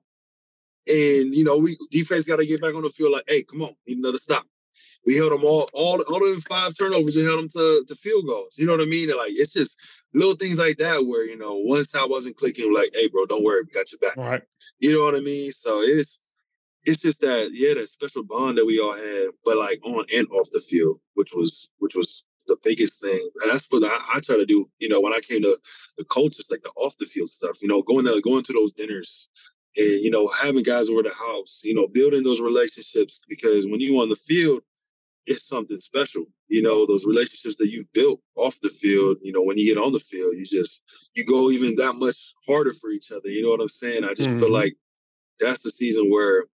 And 0.87 1.33
you 1.33 1.43
know, 1.43 1.57
we 1.57 1.77
defense 1.91 2.25
got 2.25 2.37
to 2.37 2.45
get 2.45 2.61
back 2.61 2.75
on 2.75 2.83
the 2.83 2.89
field. 2.89 3.11
Like, 3.11 3.25
hey, 3.27 3.43
come 3.43 3.61
on, 3.61 3.75
need 3.87 3.97
another 3.97 4.17
stop. 4.17 4.45
We 5.05 5.15
held 5.15 5.31
them 5.31 5.43
all, 5.43 5.69
all, 5.73 6.01
all 6.01 6.17
of 6.17 6.31
them 6.31 6.41
five 6.41 6.77
turnovers. 6.77 7.15
We 7.15 7.23
held 7.23 7.39
them 7.39 7.47
to, 7.49 7.85
to 7.87 7.95
field 7.95 8.27
goals. 8.27 8.57
You 8.57 8.65
know 8.65 8.73
what 8.73 8.81
I 8.81 8.85
mean? 8.85 9.09
And 9.09 9.17
like, 9.17 9.31
it's 9.31 9.53
just 9.53 9.79
little 10.13 10.35
things 10.35 10.59
like 10.59 10.77
that 10.77 11.05
where 11.05 11.25
you 11.25 11.37
know, 11.37 11.55
one 11.55 11.83
side 11.83 12.09
wasn't 12.09 12.37
clicking. 12.37 12.73
Like, 12.73 12.91
hey, 12.93 13.07
bro, 13.07 13.25
don't 13.25 13.43
worry, 13.43 13.61
we 13.63 13.71
got 13.71 13.91
your 13.91 13.99
back. 13.99 14.17
all 14.17 14.29
right. 14.29 14.43
You 14.79 14.93
know 14.93 15.05
what 15.05 15.15
I 15.15 15.19
mean? 15.19 15.51
So 15.51 15.81
it's 15.81 16.19
it's 16.83 17.01
just 17.01 17.21
that 17.21 17.49
yeah, 17.51 17.73
that 17.73 17.89
special 17.89 18.23
bond 18.23 18.57
that 18.57 18.65
we 18.65 18.79
all 18.79 18.93
had, 18.93 19.29
but 19.43 19.57
like 19.57 19.79
on 19.83 20.05
and 20.13 20.27
off 20.31 20.49
the 20.51 20.59
field, 20.59 20.99
which 21.15 21.33
was 21.33 21.69
which 21.79 21.95
was 21.95 22.23
the 22.47 22.57
biggest 22.63 23.01
thing. 23.01 23.29
And 23.41 23.51
that's 23.51 23.67
what 23.69 23.83
I, 23.83 23.99
I, 24.15 24.19
try 24.19 24.35
to 24.37 24.45
do. 24.45 24.65
You 24.79 24.89
know, 24.89 25.01
when 25.01 25.13
I 25.13 25.19
came 25.19 25.41
to 25.43 25.57
the 25.97 26.03
coaches, 26.05 26.47
like 26.49 26.63
the 26.63 26.71
off 26.75 26.97
the 26.97 27.05
field 27.05 27.29
stuff. 27.29 27.61
You 27.61 27.67
know, 27.67 27.81
going 27.81 28.05
to 28.05 28.21
going 28.21 28.43
to 28.43 28.53
those 28.53 28.73
dinners, 28.73 29.29
and 29.77 30.03
you 30.03 30.11
know, 30.11 30.27
having 30.27 30.63
guys 30.63 30.89
over 30.89 31.03
the 31.03 31.13
house. 31.13 31.61
You 31.63 31.75
know, 31.75 31.87
building 31.87 32.23
those 32.23 32.41
relationships 32.41 33.21
because 33.27 33.67
when 33.67 33.79
you 33.79 33.99
on 33.99 34.09
the 34.09 34.15
field, 34.15 34.61
it's 35.25 35.47
something 35.47 35.79
special. 35.79 36.25
You 36.47 36.61
know, 36.61 36.85
those 36.85 37.05
relationships 37.05 37.55
that 37.57 37.69
you've 37.69 37.91
built 37.93 38.21
off 38.35 38.59
the 38.61 38.69
field, 38.69 39.17
you 39.21 39.31
know, 39.31 39.41
when 39.41 39.57
you 39.57 39.73
get 39.73 39.81
on 39.81 39.91
the 39.91 39.99
field, 39.99 40.35
you 40.35 40.45
just 40.45 40.81
you 41.13 41.25
go 41.25 41.51
even 41.51 41.75
that 41.77 41.93
much 41.93 42.33
harder 42.47 42.73
for 42.73 42.91
each 42.91 43.11
other. 43.11 43.29
You 43.29 43.43
know 43.43 43.49
what 43.49 43.61
I'm 43.61 43.67
saying? 43.67 44.03
I 44.03 44.13
just 44.13 44.29
mm-hmm. 44.29 44.39
feel 44.39 44.51
like 44.51 44.75
that's 45.39 45.63
the 45.63 45.69
season 45.69 46.09
where 46.09 46.45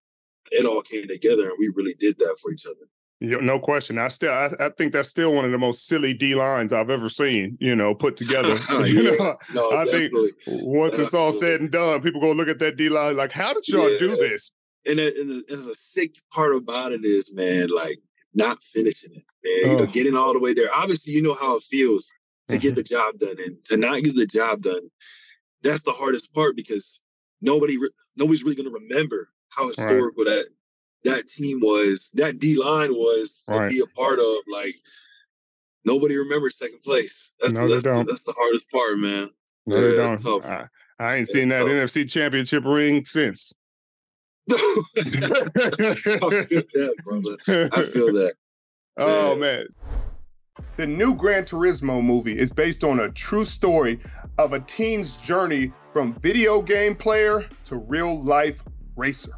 it 0.51 0.65
all 0.65 0.81
came 0.81 1.07
together 1.07 1.49
and 1.49 1.55
we 1.59 1.71
really 1.75 1.93
did 1.93 2.17
that 2.19 2.37
for 2.41 2.51
each 2.51 2.65
other. 2.65 2.87
No 3.23 3.59
question. 3.59 3.99
I 3.99 4.07
still, 4.07 4.31
I, 4.31 4.49
I, 4.59 4.69
think 4.69 4.93
that's 4.93 5.07
still 5.07 5.35
one 5.35 5.45
of 5.45 5.51
the 5.51 5.57
most 5.59 5.85
silly 5.85 6.11
D 6.11 6.33
lines 6.33 6.73
I've 6.73 6.89
ever 6.89 7.07
seen. 7.07 7.55
You 7.61 7.75
know, 7.75 7.93
put 7.93 8.17
together. 8.17 8.55
you 8.85 9.15
know, 9.15 9.37
no, 9.53 9.69
I 9.69 9.85
definitely. 9.85 10.31
think 10.43 10.63
once 10.63 10.97
it's 10.97 11.13
all 11.13 11.31
said 11.31 11.61
and 11.61 11.69
done, 11.69 12.01
people 12.01 12.19
go 12.19 12.31
look 12.31 12.47
at 12.47 12.57
that 12.59 12.77
D 12.77 12.89
line 12.89 13.15
like, 13.15 13.31
how 13.31 13.53
did 13.53 13.67
y'all 13.67 13.91
yeah. 13.91 13.99
do 13.99 14.15
this? 14.15 14.51
And, 14.87 14.99
it, 14.99 15.15
and 15.17 15.43
there's 15.47 15.67
a 15.67 15.75
sick 15.75 16.15
part 16.33 16.55
about 16.55 16.93
it 16.93 17.05
is, 17.05 17.31
man, 17.31 17.69
like 17.69 17.99
not 18.33 18.57
finishing 18.63 19.11
it, 19.13 19.23
man. 19.43 19.71
You 19.71 19.77
know, 19.77 19.91
getting 19.91 20.15
all 20.15 20.33
the 20.33 20.39
way 20.39 20.55
there. 20.55 20.69
Obviously, 20.73 21.13
you 21.13 21.21
know 21.21 21.35
how 21.35 21.57
it 21.57 21.63
feels 21.63 22.11
to 22.47 22.55
mm-hmm. 22.55 22.61
get 22.61 22.73
the 22.73 22.81
job 22.81 23.19
done, 23.19 23.35
and 23.37 23.63
to 23.65 23.77
not 23.77 24.01
get 24.01 24.15
the 24.15 24.25
job 24.25 24.61
done. 24.61 24.89
That's 25.61 25.83
the 25.83 25.91
hardest 25.91 26.33
part 26.33 26.55
because 26.55 27.01
nobody, 27.39 27.77
nobody's 28.17 28.43
really 28.43 28.55
going 28.55 28.73
to 28.73 28.79
remember 28.79 29.29
how 29.49 29.67
historical 29.67 30.25
right. 30.25 30.37
that 30.37 30.47
that 31.03 31.27
team 31.27 31.59
was, 31.61 32.11
that 32.15 32.39
D 32.39 32.61
line 32.61 32.93
was 32.93 33.43
right. 33.47 33.69
to 33.69 33.69
be 33.69 33.79
a 33.79 33.87
part 33.95 34.19
of. 34.19 34.35
Like 34.51 34.75
nobody 35.85 36.17
remembers 36.17 36.57
second 36.57 36.81
place. 36.81 37.33
That's, 37.39 37.53
no, 37.53 37.67
that's, 37.67 37.83
the, 37.83 38.03
that's 38.07 38.23
the 38.23 38.33
hardest 38.37 38.69
part, 38.69 38.97
man. 38.99 39.29
No, 39.65 39.75
yeah, 39.75 39.81
they 39.81 40.15
don't. 40.15 40.45
I, 40.45 40.67
I, 40.99 41.15
ain't 41.15 41.27
seen 41.27 41.49
that 41.49 41.59
tough. 41.59 41.69
NFC 41.69 42.09
championship 42.09 42.65
ring 42.65 43.05
since. 43.05 43.53
I 44.51 44.55
feel 46.47 46.63
that, 46.73 46.95
brother. 47.03 47.69
I 47.71 47.83
feel 47.83 48.07
that. 48.13 48.33
Oh 48.97 49.35
man. 49.35 49.67
The 50.75 50.87
new 50.87 51.15
Gran 51.15 51.43
Turismo 51.45 52.03
movie 52.03 52.37
is 52.37 52.51
based 52.51 52.83
on 52.83 52.99
a 52.99 53.09
true 53.09 53.45
story 53.45 53.99
of 54.37 54.53
a 54.53 54.59
teen's 54.59 55.17
journey 55.17 55.71
from 55.93 56.13
video 56.15 56.61
game 56.61 56.95
player 56.95 57.45
to 57.65 57.77
real 57.77 58.21
life 58.23 58.63
racer. 58.95 59.31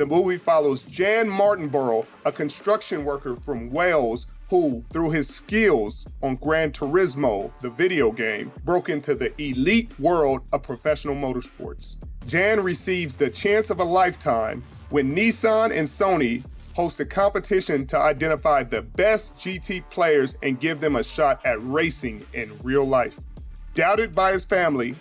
The 0.00 0.06
movie 0.06 0.38
follows 0.38 0.84
Jann 0.84 1.28
Mardenborough, 1.28 2.06
a 2.24 2.32
construction 2.32 3.04
worker 3.04 3.36
from 3.36 3.68
Wales 3.68 4.28
who, 4.48 4.82
through 4.94 5.10
his 5.10 5.28
skills 5.28 6.06
on 6.22 6.36
Gran 6.36 6.72
Turismo, 6.72 7.52
the 7.60 7.68
video 7.68 8.10
game, 8.10 8.50
broke 8.64 8.88
into 8.88 9.14
the 9.14 9.30
elite 9.38 9.92
world 10.00 10.48
of 10.54 10.62
professional 10.62 11.14
motorsports. 11.14 11.96
Jann 12.26 12.62
receives 12.62 13.12
the 13.12 13.28
chance 13.28 13.68
of 13.68 13.78
a 13.78 13.84
lifetime 13.84 14.64
when 14.88 15.14
Nissan 15.14 15.70
and 15.70 15.86
Sony 15.86 16.44
host 16.74 16.98
a 17.00 17.04
competition 17.04 17.86
to 17.88 17.98
identify 17.98 18.62
the 18.62 18.80
best 18.80 19.36
GT 19.36 19.84
players 19.90 20.34
and 20.42 20.58
give 20.58 20.80
them 20.80 20.96
a 20.96 21.04
shot 21.04 21.44
at 21.44 21.62
racing 21.62 22.24
in 22.32 22.58
real 22.62 22.86
life. 22.86 23.20
Doubted 23.74 24.14
by 24.14 24.32
his 24.32 24.46
family, 24.46 24.94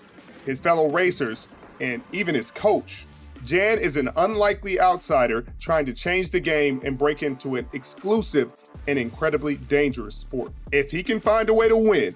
his 0.44 0.60
fellow 0.60 0.92
racers, 0.92 1.48
and 1.80 2.04
even 2.12 2.36
his 2.36 2.52
coach, 2.52 3.06
Jann 3.46 3.80
is 3.80 3.96
an 3.96 4.10
unlikely 4.16 4.80
outsider 4.80 5.46
trying 5.60 5.86
to 5.86 5.94
change 5.94 6.32
the 6.32 6.40
game 6.40 6.82
and 6.84 6.98
break 6.98 7.24
into 7.24 7.56
an 7.56 7.68
exclusive 7.74 8.52
and 8.88 9.00
incredibly 9.00 9.56
dangerous 9.56 10.16
sport. 10.16 10.52
If 10.72 10.92
he 10.92 11.04
can 11.04 11.20
find 11.20 11.50
a 11.50 11.54
way 11.54 11.70
to 11.70 11.78
win, 11.78 12.16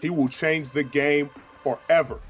he 0.00 0.10
will 0.10 0.28
change 0.28 0.70
the 0.70 0.84
game 0.84 1.30
forever. 1.62 2.20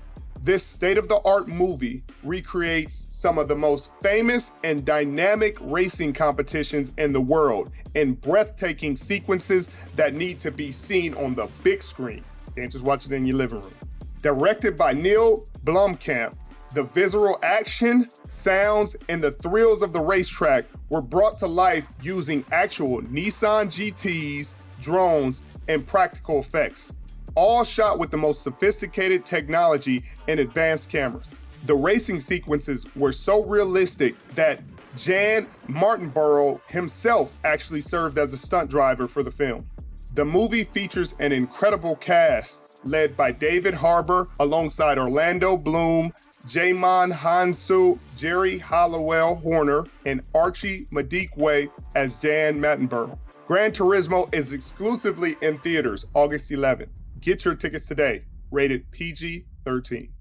This 0.43 0.65
state 0.65 0.99
of 0.99 1.09
the 1.09 1.21
art 1.25 1.47
movie 1.47 2.03
recreates 2.25 3.07
some 3.11 3.39
of 3.39 3.47
the 3.47 3.55
most 3.55 3.91
famous 4.03 4.51
and 4.65 4.85
dynamic 4.85 5.57
racing 5.61 6.15
competitions 6.15 6.93
in 6.99 7.13
the 7.13 7.21
world 7.21 7.71
in 7.95 8.15
breathtaking 8.15 8.97
sequences 8.97 9.69
that 9.95 10.15
need 10.15 10.41
to 10.41 10.51
be 10.51 10.73
seen 10.73 11.15
on 11.15 11.35
the 11.35 11.49
big 11.63 11.81
screen. 11.81 12.25
Can't 12.57 12.73
just 12.73 12.83
watch 12.83 13.07
it 13.07 13.13
in 13.13 13.25
your 13.25 13.37
living 13.37 13.61
room. 13.61 13.75
Directed 14.21 14.77
by 14.77 14.93
Neill 14.93 15.47
Blomkamp, 15.65 16.35
the 16.75 16.85
visceral 16.85 17.39
action, 17.43 18.09
sounds, 18.29 18.97
and 19.09 19.23
the 19.23 19.31
thrills 19.31 19.83
of 19.83 19.93
the 19.93 20.01
racetrack 20.01 20.65
were 20.89 21.03
brought 21.03 21.39
to 21.39 21.47
life 21.47 21.87
using 22.03 22.45
actual 22.53 23.03
Nissan 23.03 23.67
GTs, 23.67 24.55
drones, 24.81 25.43
and 25.69 25.87
practical 25.87 26.41
effects 26.41 26.93
all 27.35 27.65
shot 27.65 27.99
with 27.99 28.11
the 28.11 28.17
most 28.17 28.43
sophisticated 28.43 29.25
technology 29.25 30.05
and 30.29 30.41
advanced 30.41 30.91
cameras. 30.91 31.39
The 31.65 31.75
racing 31.75 32.21
sequences 32.21 32.87
were 32.97 33.13
so 33.13 33.45
realistic 33.45 34.15
that 34.35 34.61
Jann 34.97 35.47
Mardenborough 35.69 36.61
himself 36.69 37.35
actually 37.45 37.81
served 37.81 38.19
as 38.19 38.33
a 38.33 38.37
stunt 38.37 38.69
driver 38.69 39.09
for 39.09 39.23
the 39.23 39.31
film. 39.31 39.67
The 40.15 40.25
movie 40.25 40.65
features 40.65 41.15
an 41.19 41.33
incredible 41.33 41.97
cast 41.97 42.71
led 42.85 43.17
by 43.17 43.33
David 43.33 43.75
Harbour 43.75 44.29
alongside 44.41 44.99
Orlando 44.99 45.57
Bloom, 45.57 46.13
Djimon 46.47 47.13
Hounsou, 47.13 47.99
Geri 48.17 48.59
Halliwell 48.59 49.37
Horner, 49.37 49.87
and 50.07 50.23
Archie 50.35 50.87
Madekwe 50.93 51.71
as 51.95 52.17
Jann 52.17 52.61
Mardenborough. 52.61 53.19
Gran 53.47 53.73
Turismo 53.73 54.33
is 54.35 54.53
exclusively 54.53 55.37
in 55.43 55.59
theaters 55.59 56.07
August 56.15 56.51
11th. 56.51 56.89
Get 57.21 57.45
your 57.45 57.55
tickets 57.55 57.87
today. 57.87 58.25
Rated 58.51 58.91
PG 58.91 59.47
13. 59.65 60.13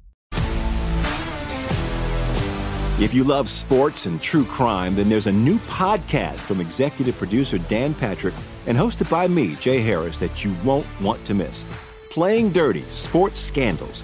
If 2.99 3.15
you 3.15 3.23
love 3.23 3.49
sports 3.49 4.05
and 4.05 4.21
true 4.21 4.45
crime, 4.45 4.95
then 4.95 5.09
there's 5.09 5.25
a 5.25 5.31
new 5.31 5.57
podcast 5.59 6.41
from 6.41 6.61
executive 6.61 7.17
producer 7.17 7.57
Dan 7.57 7.95
Patrick 7.95 8.35
and 8.67 8.77
hosted 8.77 9.09
by 9.09 9.27
me, 9.27 9.55
Jay 9.55 9.79
Harris, 9.79 10.19
that 10.19 10.43
you 10.45 10.53
won't 10.63 10.85
want 11.01 11.25
to 11.25 11.33
miss. 11.33 11.65
Playing 12.11 12.51
Dirty 12.51 12.83
Sports 12.89 13.39
Scandals. 13.39 14.03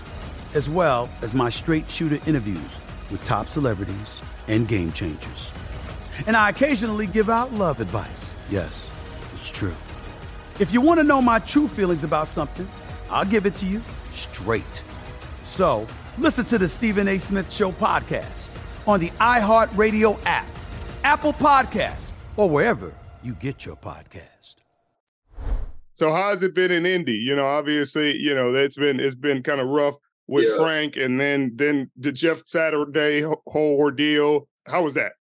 as 0.53 0.69
well 0.69 1.09
as 1.21 1.33
my 1.33 1.49
straight 1.49 1.89
shooter 1.89 2.19
interviews 2.27 2.59
with 3.09 3.23
top 3.23 3.47
celebrities 3.47 4.21
and 4.47 4.67
game 4.67 4.91
changers. 4.91 5.51
And 6.27 6.35
I 6.35 6.49
occasionally 6.49 7.07
give 7.07 7.29
out 7.29 7.53
love 7.53 7.79
advice. 7.79 8.31
Yes, 8.49 8.89
it's 9.33 9.49
true. 9.49 9.75
If 10.59 10.73
you 10.73 10.81
want 10.81 10.99
to 10.99 11.03
know 11.03 11.21
my 11.21 11.39
true 11.39 11.67
feelings 11.67 12.03
about 12.03 12.27
something, 12.27 12.67
I'll 13.09 13.25
give 13.25 13.45
it 13.45 13.55
to 13.55 13.65
you 13.65 13.81
straight. 14.11 14.83
So 15.43 15.87
listen 16.17 16.45
to 16.45 16.57
the 16.57 16.69
Stephen 16.69 17.07
A. 17.07 17.17
Smith 17.17 17.51
Show 17.51 17.71
podcast 17.71 18.47
on 18.87 18.99
the 18.99 19.09
iHeartRadio 19.11 20.19
app, 20.25 20.47
Apple 21.03 21.33
Podcast, 21.33 22.11
or 22.35 22.49
wherever 22.49 22.93
you 23.23 23.33
get 23.33 23.65
your 23.65 23.75
podcast. 23.75 24.55
So 25.93 26.11
how's 26.11 26.41
it 26.41 26.55
been 26.55 26.71
in 26.71 26.85
Indy? 26.85 27.13
You 27.13 27.35
know, 27.35 27.45
obviously, 27.45 28.17
you 28.17 28.33
know, 28.33 28.53
it's 28.53 28.75
been 28.75 28.99
it's 28.99 29.15
been 29.15 29.43
kind 29.43 29.61
of 29.61 29.67
rough 29.67 29.95
with 30.31 30.45
yeah. 30.45 30.57
Frank, 30.57 30.97
and 30.97 31.19
then 31.19 31.51
then 31.55 31.91
the 31.95 32.11
Jeff 32.11 32.41
Saturday 32.47 33.21
whole 33.21 33.77
ordeal. 33.79 34.47
How 34.65 34.81
was 34.81 34.95
that? 34.95 35.13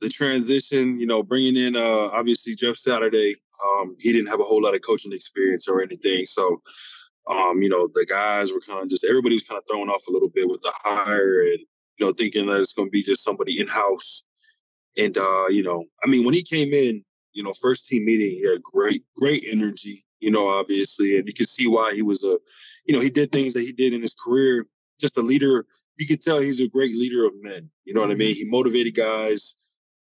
The 0.00 0.08
transition, 0.08 0.98
you 0.98 1.06
know, 1.06 1.22
bringing 1.22 1.56
in 1.56 1.76
uh 1.76 2.08
obviously 2.18 2.54
Jeff 2.54 2.76
Saturday. 2.76 3.34
Um, 3.66 3.96
he 3.98 4.12
didn't 4.12 4.28
have 4.28 4.40
a 4.40 4.44
whole 4.44 4.62
lot 4.62 4.74
of 4.74 4.82
coaching 4.82 5.12
experience 5.12 5.68
or 5.68 5.82
anything, 5.82 6.24
so 6.26 6.62
Um, 7.28 7.60
you 7.62 7.68
know, 7.68 7.88
the 7.92 8.06
guys 8.06 8.52
were 8.52 8.60
kind 8.60 8.82
of 8.82 8.88
just 8.88 9.04
everybody 9.04 9.34
was 9.36 9.44
kind 9.44 9.58
of 9.60 9.64
thrown 9.68 9.90
off 9.90 10.08
a 10.08 10.12
little 10.12 10.30
bit 10.30 10.48
with 10.48 10.62
the 10.62 10.72
hire 10.76 11.42
and 11.42 11.58
you 11.98 12.06
know 12.06 12.12
thinking 12.12 12.46
that 12.46 12.60
it's 12.60 12.72
going 12.72 12.88
to 12.88 12.90
be 12.90 13.02
just 13.02 13.22
somebody 13.22 13.60
in 13.60 13.68
house. 13.68 14.24
And 14.96 15.16
uh, 15.18 15.46
you 15.50 15.62
know, 15.62 15.84
I 16.02 16.06
mean, 16.06 16.24
when 16.24 16.34
he 16.34 16.42
came 16.42 16.72
in, 16.72 17.04
you 17.34 17.42
know, 17.42 17.52
first 17.52 17.86
team 17.86 18.06
meeting, 18.06 18.30
he 18.30 18.48
had 18.48 18.62
great, 18.62 19.02
great 19.14 19.44
energy. 19.50 20.06
You 20.20 20.30
know, 20.30 20.48
obviously, 20.48 21.18
and 21.18 21.26
you 21.28 21.34
can 21.34 21.46
see 21.46 21.68
why 21.68 21.94
he 21.94 22.02
was 22.02 22.24
a, 22.24 22.38
you 22.88 22.94
know, 22.94 23.00
he 23.00 23.10
did 23.10 23.30
things 23.30 23.52
that 23.52 23.60
he 23.60 23.72
did 23.72 23.92
in 23.92 24.00
his 24.00 24.14
career. 24.14 24.66
Just 24.98 25.18
a 25.18 25.22
leader. 25.22 25.66
You 25.98 26.06
could 26.06 26.22
tell 26.22 26.40
he's 26.40 26.60
a 26.60 26.68
great 26.68 26.96
leader 26.96 27.26
of 27.26 27.32
men. 27.42 27.70
You 27.84 27.94
know 27.94 28.00
what 28.00 28.10
I 28.10 28.14
mean? 28.14 28.34
He 28.34 28.44
motivated 28.46 28.96
guys. 28.96 29.54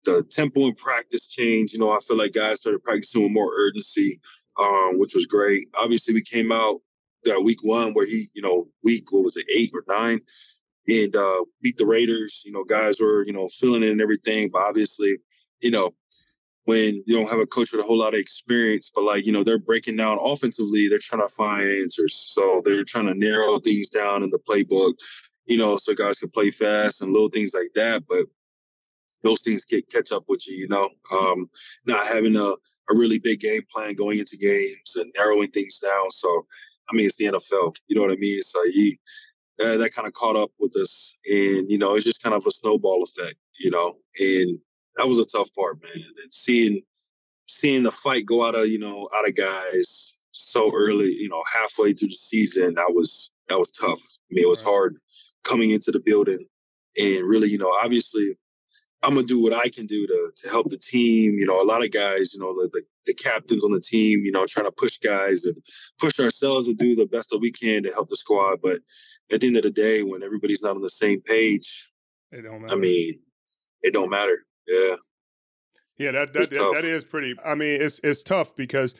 The 0.05 0.23
tempo 0.23 0.65
and 0.67 0.77
practice 0.77 1.27
changed. 1.27 1.73
You 1.75 1.81
know, 1.81 1.91
I 1.91 1.99
feel 1.99 2.17
like 2.17 2.33
guys 2.33 2.61
started 2.61 2.85
practicing 2.85 3.25
with 3.25 3.33
more 3.33 3.53
urgency, 3.53 4.21
um, 4.59 4.99
which 4.99 5.15
was 5.15 5.27
great. 5.27 5.69
Obviously, 5.75 6.15
we 6.15 6.23
came 6.23 6.53
out 6.53 6.81
that 7.25 7.43
week 7.43 7.65
one 7.65 7.95
where 7.95 8.07
he, 8.07 8.27
you 8.33 8.41
know, 8.41 8.69
week 8.85 9.11
what 9.11 9.25
was 9.25 9.37
it, 9.37 9.45
eight 9.55 9.73
or 9.75 9.85
nine, 9.89 10.21
and 10.89 11.17
uh, 11.17 11.45
beat 11.61 11.77
the 11.79 11.85
Raiders. 11.85 12.43
You 12.47 12.53
know, 12.53 12.63
guys 12.63 13.01
were 13.01 13.27
you 13.27 13.33
know 13.33 13.49
feeling 13.49 13.83
it 13.83 13.91
and 13.91 14.01
everything, 14.01 14.51
but 14.53 14.63
obviously, 14.63 15.19
you 15.61 15.73
know, 15.73 15.95
when 16.69 17.03
you 17.07 17.17
don't 17.17 17.31
have 17.31 17.39
a 17.39 17.47
coach 17.47 17.73
with 17.73 17.81
a 17.81 17.87
whole 17.87 17.97
lot 17.97 18.13
of 18.13 18.21
experience, 18.21 18.93
but 18.95 19.03
like 19.03 19.25
you 19.25 19.33
know 19.33 19.43
they're 19.43 19.59
breaking 19.59 19.97
down 19.97 20.19
offensively, 20.21 20.87
they're 20.87 20.99
trying 20.99 21.23
to 21.23 21.29
find 21.31 21.67
answers. 21.67 22.15
So 22.15 22.61
they're 22.63 22.85
trying 22.85 23.07
to 23.07 23.15
narrow 23.15 23.59
things 23.59 23.89
down 23.89 24.23
in 24.23 24.29
the 24.29 24.39
playbook, 24.39 24.93
you 25.47 25.57
know, 25.57 25.79
so 25.79 25.95
guys 25.95 26.19
can 26.19 26.29
play 26.29 26.51
fast 26.51 27.01
and 27.01 27.11
little 27.11 27.31
things 27.31 27.55
like 27.55 27.71
that. 27.75 28.03
But 28.07 28.27
those 29.23 29.41
things 29.41 29.65
get 29.65 29.91
catch 29.91 30.13
up 30.13 30.25
with 30.29 30.47
you, 30.47 30.57
you 30.57 30.69
know. 30.69 30.91
Um, 31.11 31.49
not 31.87 32.07
having 32.07 32.37
a, 32.37 32.51
a 32.51 32.95
really 32.95 33.19
big 33.19 33.41
game 33.41 33.63
plan 33.75 33.95
going 33.95 34.19
into 34.19 34.37
games 34.37 34.95
and 34.95 35.11
narrowing 35.17 35.51
things 35.51 35.79
down. 35.79 36.11
So 36.11 36.47
I 36.91 36.95
mean, 36.95 37.07
it's 37.07 37.17
the 37.17 37.33
NFL. 37.33 37.77
You 37.87 37.97
know 37.97 38.03
what 38.03 38.13
I 38.13 38.17
mean? 38.17 38.43
So 38.43 38.61
uh, 39.63 39.79
that 39.79 39.95
kind 39.95 40.07
of 40.07 40.13
caught 40.13 40.37
up 40.37 40.51
with 40.59 40.77
us, 40.77 41.17
and 41.25 41.71
you 41.71 41.79
know, 41.79 41.95
it's 41.95 42.05
just 42.05 42.23
kind 42.23 42.35
of 42.35 42.47
a 42.47 42.51
snowball 42.51 43.05
effect. 43.05 43.37
You 43.59 43.71
know, 43.71 43.97
and 44.21 44.59
that 44.99 45.09
was 45.09 45.19
a 45.19 45.25
tough 45.25 45.53
part, 45.55 45.83
man. 45.83 46.05
And 46.23 46.35
seeing 46.35 46.83
seeing 47.47 47.83
the 47.83 47.93
fight 47.93 48.27
go 48.27 48.45
out 48.45 48.55
of 48.55 48.69
you 48.69 48.79
know 48.79 49.09
out 49.17 49.29
of 49.29 49.35
guys 49.35 50.17
so 50.33 50.73
early, 50.75 51.13
you 51.13 51.29
know, 51.29 51.43
halfway 51.53 51.93
through 51.93 52.09
the 52.09 52.15
season, 52.15 52.75
that 52.75 52.93
was 52.93 53.31
that 53.49 53.59
was 53.59 53.71
tough. 53.71 54.01
I 54.31 54.35
mean, 54.35 54.45
it 54.45 54.49
was 54.49 54.61
hard 54.61 54.99
coming 55.45 55.71
into 55.71 55.91
the 55.91 56.01
building 56.01 56.47
and 56.99 57.27
really, 57.27 57.49
you 57.49 57.59
know, 57.59 57.73
obviously 57.83 58.37
I'm 59.03 59.15
gonna 59.15 59.27
do 59.27 59.41
what 59.41 59.53
I 59.53 59.69
can 59.69 59.87
do 59.87 60.07
to 60.07 60.33
to 60.37 60.51
help 60.51 60.71
the 60.71 60.77
team. 60.77 61.39
You 61.39 61.47
know, 61.47 61.61
a 61.61 61.65
lot 61.65 61.85
of 61.85 61.93
guys, 61.93 62.35
you 62.35 62.41
know, 62.41 62.55
the, 62.55 62.69
the, 62.73 62.83
the 63.07 63.15
captains 63.15 63.65
on 63.65 63.71
the 63.71 63.81
team, 63.81 64.25
you 64.25 64.33
know, 64.33 64.45
trying 64.47 64.67
to 64.67 64.73
push 64.73 64.99
guys 64.99 65.45
and 65.45 65.57
push 65.99 66.19
ourselves 66.19 66.67
to 66.67 66.75
do 66.75 66.97
the 66.97 67.07
best 67.07 67.31
that 67.31 67.39
we 67.39 67.53
can 67.53 67.85
to 67.85 67.93
help 67.93 68.09
the 68.09 68.17
squad. 68.17 68.61
But 68.63 68.81
at 69.33 69.41
the 69.41 69.47
end 69.47 69.57
of 69.57 69.63
the 69.63 69.71
day, 69.71 70.03
when 70.03 70.23
everybody's 70.23 70.63
not 70.63 70.77
on 70.77 70.83
the 70.83 70.91
same 70.91 71.21
page, 71.21 71.91
it 72.33 72.43
don't 72.43 72.63
matter. 72.63 72.75
I 72.75 72.77
mean, 72.77 73.21
it 73.83 73.93
don't 73.93 74.11
matter. 74.11 74.45
Yeah. 74.69 74.97
Yeah, 75.99 76.13
that 76.13 76.33
that, 76.33 76.51
that, 76.51 76.73
that 76.75 76.85
is 76.85 77.05
pretty. 77.05 77.35
I 77.45 77.57
mean, 77.57 77.83
it's 77.83 78.01
it's 78.05 78.23
tough 78.23 78.55
because 78.55 78.95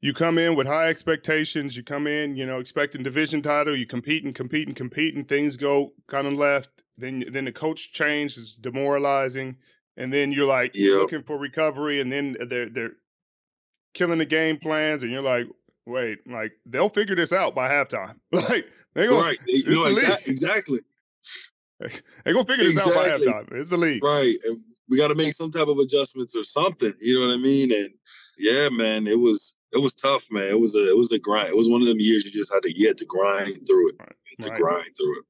you 0.00 0.12
come 0.12 0.36
in 0.36 0.56
with 0.56 0.66
high 0.66 0.88
expectations. 0.88 1.76
You 1.76 1.84
come 1.84 2.06
in, 2.06 2.36
you 2.36 2.44
know, 2.44 2.58
expecting 2.58 3.04
division 3.04 3.40
title. 3.40 3.76
You 3.76 3.86
compete 3.86 4.24
and 4.24 4.34
compete 4.34 4.66
and 4.66 4.76
compete, 4.76 5.14
and 5.14 5.28
things 5.28 5.56
go 5.56 5.92
kind 6.08 6.26
of 6.26 6.32
left. 6.32 6.70
Then 6.98 7.24
then 7.30 7.44
the 7.44 7.52
coach 7.52 7.92
change 7.92 8.36
is 8.36 8.56
demoralizing, 8.56 9.56
and 9.96 10.12
then 10.12 10.32
you're 10.32 10.46
like 10.46 10.72
yep. 10.74 10.98
looking 10.98 11.22
for 11.22 11.38
recovery, 11.38 12.00
and 12.00 12.12
then 12.12 12.36
they're 12.48 12.68
they're 12.68 12.92
killing 13.94 14.18
the 14.18 14.26
game 14.26 14.58
plans, 14.58 15.04
and 15.04 15.12
you're 15.12 15.22
like, 15.22 15.46
wait, 15.86 16.18
like 16.26 16.52
they'll 16.66 16.88
figure 16.88 17.14
this 17.14 17.32
out 17.32 17.54
by 17.54 17.68
halftime. 17.70 18.16
like 18.32 18.68
they 18.94 19.06
gonna 19.06 19.22
right, 19.22 19.38
you 19.46 19.74
know, 19.74 19.84
exactly. 19.86 20.32
exactly. 20.32 20.80
they 22.24 22.32
gonna 22.32 22.44
figure 22.44 22.64
this 22.64 22.78
exactly. 22.78 22.94
out 22.94 23.20
by 23.22 23.30
halftime. 23.30 23.52
It's 23.52 23.70
the 23.70 23.76
league, 23.76 24.02
right? 24.02 24.36
And 24.44 24.60
we 24.88 24.96
got 24.96 25.08
to 25.08 25.14
make 25.14 25.32
some 25.32 25.50
type 25.50 25.68
of 25.68 25.78
adjustments 25.78 26.36
or 26.36 26.44
something. 26.44 26.92
You 27.00 27.18
know 27.18 27.26
what 27.26 27.34
I 27.34 27.38
mean? 27.38 27.72
And 27.72 27.90
yeah, 28.38 28.68
man, 28.68 29.06
it 29.06 29.18
was 29.18 29.54
it 29.72 29.78
was 29.78 29.94
tough, 29.94 30.26
man. 30.30 30.48
It 30.48 30.60
was 30.60 30.74
a 30.74 30.88
it 30.88 30.96
was 30.96 31.12
a 31.12 31.18
grind. 31.18 31.48
It 31.48 31.56
was 31.56 31.68
one 31.68 31.82
of 31.82 31.88
them 31.88 32.00
years 32.00 32.24
you 32.24 32.30
just 32.30 32.52
had 32.52 32.62
to 32.62 32.78
you 32.78 32.88
had 32.88 32.98
to 32.98 33.06
grind 33.06 33.66
through 33.66 33.90
it. 33.90 33.96
Right. 33.98 34.16
To 34.42 34.50
right. 34.50 34.60
grind 34.60 34.90
through 34.96 35.18
it. 35.18 35.24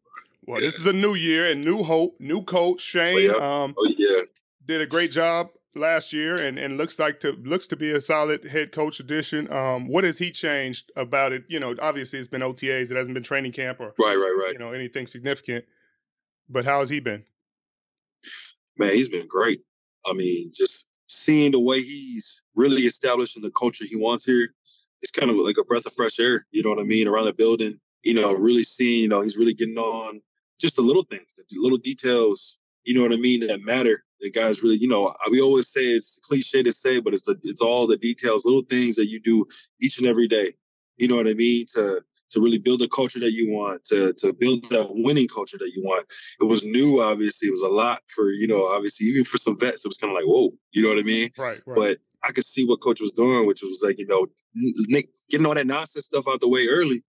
Well, 0.47 0.61
yeah. 0.61 0.67
this 0.67 0.79
is 0.79 0.87
a 0.87 0.93
new 0.93 1.14
year 1.14 1.51
and 1.51 1.64
new 1.64 1.83
hope, 1.83 2.17
new 2.21 2.43
coach 2.43 2.81
Shane. 2.81 3.31
Oh, 3.31 3.37
yeah. 3.38 3.62
Um, 3.62 3.75
oh 3.79 3.95
yeah, 3.97 4.23
did 4.67 4.81
a 4.81 4.87
great 4.87 5.11
job 5.11 5.49
last 5.77 6.12
year, 6.12 6.37
and, 6.37 6.59
and 6.59 6.79
looks 6.79 6.99
like 6.99 7.21
to 7.21 7.33
looks 7.43 7.67
to 7.69 7.77
be 7.77 7.90
a 7.90 8.01
solid 8.01 8.45
head 8.45 8.73
coach 8.73 9.01
addition. 9.01 9.51
Um, 9.53 9.88
what 9.88 10.05
has 10.05 10.19
he 10.19 10.31
changed 10.31 10.90
about 10.97 11.33
it? 11.33 11.45
You 11.49 11.61
know, 11.61 11.75
obviously 11.81 12.19
it's 12.19 12.29
been 12.29 12.43
OTAs, 12.43 12.90
it 12.90 12.97
hasn't 12.97 13.14
been 13.14 13.23
training 13.23 13.53
camp 13.53 13.81
or 13.81 13.95
right, 13.99 14.17
right, 14.17 14.37
right. 14.38 14.53
You 14.53 14.59
know, 14.59 14.73
anything 14.73 15.07
significant. 15.07 15.64
But 16.49 16.64
how 16.64 16.81
has 16.81 16.90
he 16.90 17.01
been? 17.01 17.25
Man, 18.77 18.93
he's 18.93 19.09
been 19.09 19.29
great. 19.29 19.61
I 20.07 20.13
mean, 20.13 20.51
just 20.55 20.89
seeing 21.09 21.53
the 21.53 21.61
way 21.61 21.81
he's 21.81 22.41
really 22.55 22.83
establishing 22.83 23.43
the 23.43 23.51
culture 23.51 23.85
he 23.85 23.97
wants 23.97 24.25
here, 24.25 24.55
it's 25.03 25.13
kind 25.13 25.31
of 25.31 25.37
like 25.37 25.57
a 25.59 25.65
breath 25.65 25.87
of 25.87 25.93
fresh 25.93 26.19
air. 26.19 26.47
You 26.51 26.63
know 26.63 26.71
what 26.71 26.81
I 26.81 26.85
mean? 26.85 27.07
Around 27.07 27.27
the 27.27 27.35
building, 27.35 27.79
you 28.03 28.15
know, 28.15 28.33
really 28.33 28.63
seeing, 28.63 29.03
you 29.03 29.09
know, 29.09 29.21
he's 29.21 29.37
really 29.37 29.55
getting 29.55 29.79
on 29.79 30.21
just 30.61 30.77
the 30.77 30.83
little 30.83 31.05
things, 31.05 31.27
the 31.37 31.45
little 31.59 31.79
details. 31.79 32.59
You 32.85 32.95
know 32.95 33.03
what 33.03 33.13
I 33.13 33.17
mean? 33.17 33.47
That 33.47 33.63
matter. 33.63 34.05
The 34.21 34.31
guys 34.31 34.63
really, 34.63 34.77
you 34.77 34.89
know, 34.89 35.13
we 35.31 35.41
always 35.41 35.69
say 35.69 35.83
it's 35.83 36.19
cliche 36.23 36.63
to 36.63 36.73
say, 36.73 37.01
but 37.01 37.13
it's 37.13 37.25
the, 37.25 37.39
it's 37.43 37.61
all 37.61 37.87
the 37.87 37.97
details, 37.97 38.45
little 38.45 38.63
things 38.63 38.97
that 38.97 39.09
you 39.09 39.21
do 39.21 39.47
each 39.81 39.99
and 39.99 40.07
every 40.07 40.29
day. 40.29 40.55
You 40.97 41.09
know 41.09 41.17
what 41.17 41.29
I 41.29 41.35
mean? 41.35 41.67
To 41.75 42.03
to 42.35 42.40
really 42.40 42.59
build 42.59 42.81
the 42.81 42.88
culture 42.88 43.20
that 43.20 43.33
you 43.33 43.51
want, 43.51 43.85
to 43.87 44.12
to 44.14 44.33
build 44.33 44.68
that 44.70 44.88
winning 44.90 45.29
culture 45.29 45.57
that 45.59 45.73
you 45.75 45.83
want. 45.83 46.07
It 46.40 46.44
was 46.44 46.64
new, 46.64 47.01
obviously. 47.01 47.49
It 47.49 47.53
was 47.53 47.62
a 47.62 47.68
lot 47.68 48.03
for, 48.09 48.31
you 48.31 48.47
know, 48.47 48.66
obviously, 48.66 49.07
even 49.07 49.25
for 49.25 49.38
some 49.38 49.59
vets, 49.59 49.85
it 49.85 49.88
was 49.88 49.97
kind 49.97 50.11
of 50.11 50.16
like, 50.16 50.27
whoa, 50.27 50.53
you 50.73 50.83
know 50.83 50.88
what 50.88 50.99
I 50.99 51.03
mean? 51.03 51.31
Right, 51.38 51.61
right. 51.64 51.77
But 51.77 51.99
I 52.23 52.33
could 52.33 52.47
see 52.47 52.64
what 52.64 52.83
coach 52.83 53.01
was 53.01 53.12
doing, 53.12 53.47
which 53.47 53.62
was 53.62 53.81
like, 53.83 53.99
you 53.99 54.07
know, 54.07 54.27
Nick 54.88 55.09
getting 55.31 55.47
all 55.47 55.55
that 55.55 55.66
nonsense 55.66 56.07
stuff 56.07 56.27
out 56.29 56.40
the 56.40 56.49
way 56.49 56.66
early 56.68 57.05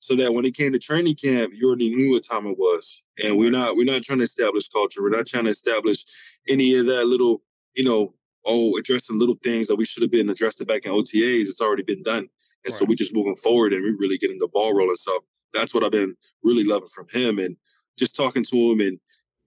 so 0.00 0.16
that 0.16 0.32
when 0.32 0.46
it 0.46 0.56
came 0.56 0.72
to 0.72 0.78
training 0.78 1.16
camp, 1.16 1.52
you 1.54 1.68
already 1.68 1.94
knew 1.94 2.12
what 2.12 2.24
time 2.24 2.46
it 2.46 2.58
was. 2.58 3.02
And 3.22 3.36
we're 3.36 3.50
not 3.50 3.76
we're 3.76 3.84
not 3.84 4.02
trying 4.02 4.18
to 4.18 4.24
establish 4.24 4.68
culture. 4.68 5.02
We're 5.02 5.10
not 5.10 5.26
trying 5.26 5.44
to 5.44 5.50
establish 5.50 6.04
any 6.48 6.74
of 6.76 6.86
that 6.86 7.06
little, 7.06 7.42
you 7.74 7.84
know, 7.84 8.14
oh, 8.46 8.78
addressing 8.78 9.18
little 9.18 9.36
things 9.42 9.66
that 9.66 9.76
we 9.76 9.84
should 9.84 10.02
have 10.02 10.10
been 10.10 10.30
addressing 10.30 10.66
back 10.66 10.86
in 10.86 10.92
OTAs. 10.92 11.42
It's 11.42 11.60
already 11.60 11.82
been 11.82 12.02
done. 12.02 12.28
And 12.64 12.72
right. 12.72 12.78
so 12.78 12.84
we're 12.84 12.94
just 12.94 13.14
moving 13.14 13.36
forward 13.36 13.72
and 13.72 13.82
we're 13.82 13.96
really 13.96 14.18
getting 14.18 14.38
the 14.38 14.48
ball 14.48 14.74
rolling. 14.74 14.96
So 14.96 15.12
that's 15.52 15.74
what 15.74 15.84
I've 15.84 15.92
been 15.92 16.16
really 16.42 16.64
loving 16.64 16.88
from 16.88 17.06
him 17.10 17.38
and 17.38 17.56
just 17.98 18.16
talking 18.16 18.44
to 18.44 18.56
him 18.56 18.80
and 18.80 18.98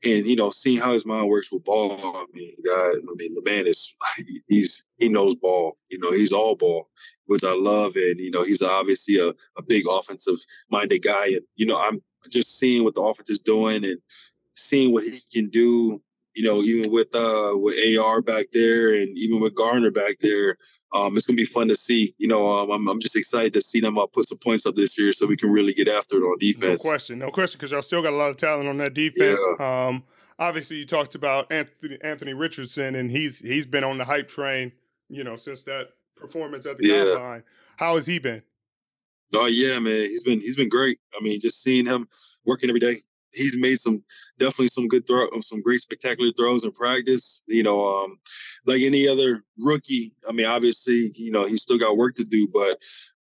and 0.05 0.27
you 0.27 0.35
know 0.35 0.49
seeing 0.49 0.79
how 0.79 0.93
his 0.93 1.05
mind 1.05 1.29
works 1.29 1.51
with 1.51 1.63
ball. 1.63 1.97
I 2.03 2.25
mean, 2.33 2.55
God, 2.65 2.95
I 2.95 3.15
mean 3.15 3.33
the 3.35 3.43
man 3.43 3.67
is 3.67 3.93
he's 4.47 4.83
he 4.97 5.09
knows 5.09 5.35
ball. 5.35 5.77
You 5.89 5.99
know, 5.99 6.11
he's 6.11 6.31
all 6.31 6.55
ball 6.55 6.89
with 7.27 7.43
our 7.43 7.55
love 7.55 7.95
and 7.95 8.19
you 8.19 8.31
know 8.31 8.43
he's 8.43 8.61
obviously 8.61 9.17
a, 9.17 9.29
a 9.57 9.63
big 9.65 9.85
offensive 9.89 10.37
minded 10.69 11.03
guy 11.03 11.27
and 11.27 11.41
you 11.55 11.65
know 11.65 11.77
I'm 11.77 12.01
just 12.29 12.59
seeing 12.59 12.83
what 12.83 12.95
the 12.95 13.01
offense 13.01 13.29
is 13.29 13.39
doing 13.39 13.85
and 13.85 13.97
seeing 14.55 14.91
what 14.93 15.03
he 15.03 15.19
can 15.33 15.49
do. 15.49 16.01
You 16.35 16.43
know, 16.43 16.61
even 16.61 16.91
with 16.91 17.13
uh 17.15 17.51
with 17.55 17.75
AR 17.97 18.21
back 18.21 18.47
there 18.51 18.93
and 18.93 19.17
even 19.17 19.39
with 19.39 19.55
Gardner 19.55 19.91
back 19.91 20.19
there, 20.19 20.57
um, 20.93 21.17
it's 21.17 21.25
gonna 21.25 21.37
be 21.37 21.45
fun 21.45 21.67
to 21.69 21.75
see. 21.75 22.13
You 22.17 22.27
know, 22.27 22.47
um, 22.47 22.71
I'm 22.71 22.87
I'm 22.87 22.99
just 22.99 23.15
excited 23.15 23.53
to 23.53 23.61
see 23.61 23.79
them 23.79 23.97
uh, 23.97 24.05
put 24.05 24.27
some 24.27 24.37
points 24.37 24.65
up 24.65 24.75
this 24.75 24.97
year 24.97 25.11
so 25.13 25.25
we 25.25 25.37
can 25.37 25.51
really 25.51 25.73
get 25.73 25.87
after 25.87 26.17
it 26.17 26.23
on 26.23 26.37
defense. 26.39 26.83
No 26.83 26.89
question, 26.89 27.19
no 27.19 27.31
question, 27.31 27.57
because 27.57 27.71
y'all 27.71 27.81
still 27.81 28.01
got 28.01 28.13
a 28.13 28.15
lot 28.15 28.29
of 28.29 28.37
talent 28.37 28.67
on 28.67 28.77
that 28.77 28.93
defense. 28.93 29.39
Yeah. 29.59 29.87
Um, 29.87 30.03
obviously, 30.39 30.77
you 30.77 30.85
talked 30.85 31.15
about 31.15 31.51
Anthony, 31.51 31.97
Anthony 32.01 32.33
Richardson, 32.33 32.95
and 32.95 33.09
he's 33.09 33.39
he's 33.39 33.65
been 33.65 33.83
on 33.83 33.97
the 33.97 34.05
hype 34.05 34.27
train. 34.27 34.71
You 35.09 35.23
know, 35.23 35.35
since 35.35 35.63
that 35.63 35.89
performance 36.15 36.65
at 36.65 36.77
the 36.77 36.87
yeah. 36.87 37.03
combine. 37.13 37.43
How 37.77 37.95
has 37.95 38.05
he 38.05 38.19
been? 38.19 38.41
Oh 39.35 39.47
yeah, 39.47 39.79
man, 39.79 40.01
he's 40.01 40.23
been 40.23 40.39
he's 40.41 40.55
been 40.55 40.69
great. 40.69 40.99
I 41.19 41.23
mean, 41.23 41.39
just 41.39 41.61
seeing 41.63 41.85
him 41.85 42.07
working 42.45 42.69
every 42.69 42.79
day, 42.79 42.97
he's 43.33 43.57
made 43.57 43.79
some 43.79 44.03
definitely 44.39 44.67
some 44.67 44.87
good 44.87 45.05
throw, 45.07 45.27
some 45.41 45.61
great 45.61 45.81
spectacular 45.81 46.31
throws 46.37 46.63
in 46.63 46.71
practice. 46.71 47.41
You 47.47 47.63
know, 47.63 47.83
um, 47.83 48.19
like 48.65 48.81
any 48.81 49.07
other 49.07 49.43
rookie. 49.57 50.15
I 50.27 50.31
mean, 50.31 50.45
obviously, 50.45 51.11
you 51.15 51.31
know, 51.31 51.45
he's 51.45 51.61
still 51.61 51.77
got 51.77 51.97
work 51.97 52.15
to 52.15 52.23
do, 52.23 52.47
but 52.47 52.79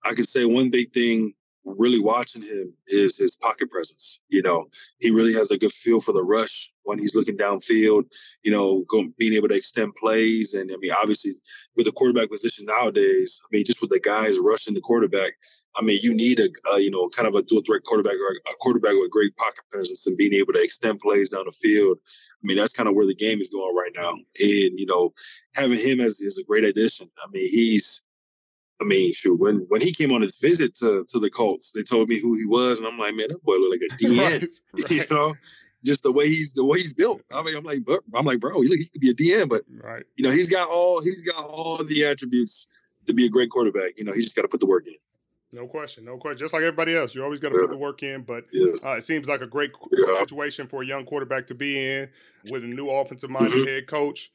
I 0.05 0.15
could 0.15 0.29
say 0.29 0.45
one 0.45 0.71
big 0.71 0.93
thing 0.93 1.35
really 1.65 2.01
watching 2.01 2.43
him 2.43 2.73
is 2.87 3.17
his 3.17 3.37
pocket 3.37 3.71
presence. 3.71 4.21
You 4.29 4.43
know, 4.43 4.69
he 4.99 5.11
really 5.11 5.33
has 5.35 5.51
a 5.51 5.59
good 5.59 5.73
feel 5.73 6.01
for 6.01 6.13
the 6.13 6.25
rush 6.25 6.73
when 6.85 6.99
he's 6.99 7.15
looking 7.15 7.37
downfield. 7.37 8.05
You 8.43 8.51
know, 8.51 8.85
going, 8.89 9.15
being 9.19 9.35
able 9.35 9.49
to 9.49 9.55
extend 9.55 9.95
plays, 9.97 10.55
and 10.55 10.71
I 10.73 10.77
mean, 10.77 10.93
obviously, 10.93 11.33
with 11.77 11.87
the 11.87 11.93
quarterback 11.93 12.31
position 12.31 12.67
nowadays, 12.67 13.41
I 13.45 13.49
mean, 13.53 13.65
just 13.65 13.81
with 13.81 13.91
the 13.91 14.01
guys 14.01 14.39
rushing 14.39 14.75
the 14.75 14.81
quarterback, 14.81 15.33
I 15.77 15.83
mean, 15.83 16.01
you 16.03 16.15
need 16.15 16.41
a, 16.41 16.49
a 16.73 16.81
you 16.81 16.91
know 16.91 17.09
kind 17.09 17.29
of 17.29 17.35
a 17.35 17.43
dual 17.43 17.63
threat 17.67 17.85
quarterback 17.85 18.15
or 18.15 18.35
a 18.51 18.57
quarterback 18.61 18.95
with 18.95 19.11
great 19.11 19.37
pocket 19.37 19.65
presence 19.71 20.07
and 20.07 20.17
being 20.17 20.35
able 20.35 20.53
to 20.55 20.63
extend 20.63 21.01
plays 21.01 21.31
down 21.31 21.45
the 21.47 21.53
field. 21.53 21.99
I 22.43 22.47
mean, 22.47 22.57
that's 22.57 22.73
kind 22.73 22.89
of 22.89 22.95
where 22.95 23.07
the 23.07 23.15
game 23.15 23.41
is 23.41 23.49
going 23.49 23.75
right 23.75 23.93
now. 23.95 24.11
And 24.13 24.79
you 24.79 24.87
know, 24.87 25.13
having 25.55 25.79
him 25.79 26.01
as 26.01 26.21
is 26.21 26.39
a 26.39 26.45
great 26.45 26.65
addition. 26.65 27.11
I 27.23 27.29
mean, 27.31 27.49
he's 27.49 28.03
I 28.81 28.85
mean, 28.85 29.13
shoot, 29.13 29.41
when 29.41 29.67
when 29.69 29.81
he 29.81 29.93
came 29.93 30.13
on 30.13 30.23
his 30.23 30.37
visit 30.37 30.75
to 30.77 31.05
to 31.09 31.19
the 31.19 31.31
Colts, 31.31 31.73
they 31.73 31.83
told 31.83 32.09
me 32.09 32.21
who 32.21 32.35
he 32.35 32.47
was, 32.47 32.79
and 32.79 32.87
I'm 32.87 32.99
like, 32.99 33.15
man, 33.15 33.29
that 33.31 33.43
boy 33.43 33.55
look 33.55 33.73
like 33.73 33.91
a 33.91 33.95
DN. 33.97 34.19
right, 34.73 34.91
right. 34.91 35.11
You 35.11 35.17
know, 35.17 35.35
just 35.85 36.03
the 36.03 36.13
way 36.13 36.29
he's 36.29 36.55
the 36.55 36.65
way 36.65 36.79
he's 36.79 36.93
built. 36.93 37.23
I 37.33 37.43
mean, 37.43 37.57
I'm 37.57 37.65
like, 37.65 37.81
I'm 38.15 38.25
like, 38.25 38.41
bro, 38.41 38.61
he, 38.61 38.69
he 38.69 38.85
could 38.87 39.01
be 39.01 39.11
a 39.11 39.15
DN, 39.15 39.49
but 39.49 39.65
right. 39.83 40.05
you 40.17 40.25
know, 40.25 40.31
he's 40.31 40.49
got 40.49 40.69
all 40.69 41.03
he's 41.03 41.25
got 41.25 41.45
all 41.45 41.83
the 41.85 42.05
attributes 42.05 42.69
to 43.07 43.13
be 43.13 43.27
a 43.27 43.29
great 43.29 43.51
quarterback. 43.51 43.99
You 43.99 44.05
know, 44.05 44.13
he 44.13 44.23
just 44.23 44.37
got 44.37 44.43
to 44.43 44.49
put 44.49 44.61
the 44.61 44.67
work 44.67 44.87
in. 44.87 44.95
No 45.51 45.67
question, 45.67 46.05
no 46.05 46.19
question. 46.19 46.39
Just 46.39 46.53
like 46.53 46.63
everybody 46.63 46.95
else, 46.95 47.15
you 47.15 47.25
always 47.25 47.41
got 47.41 47.51
to 47.51 47.55
yeah. 47.55 47.63
put 47.63 47.71
the 47.71 47.79
work 47.79 48.03
in. 48.03 48.23
But 48.23 48.45
yes. 48.53 48.85
uh, 48.85 48.97
it 48.97 49.05
seems 49.05 49.27
like 49.27 49.41
a 49.41 49.47
great 49.47 49.73
yeah. 49.91 50.19
situation 50.19 50.67
for 50.67 50.83
a 50.83 50.87
young 50.87 51.05
quarterback 51.07 51.47
to 51.47 51.55
be 51.55 51.83
in 51.83 52.11
with 52.51 52.65
a 52.65 52.67
new 52.67 52.91
offensive-minded 52.91 53.53
mm-hmm. 53.53 53.67
head 53.67 53.87
coach. 53.87 54.31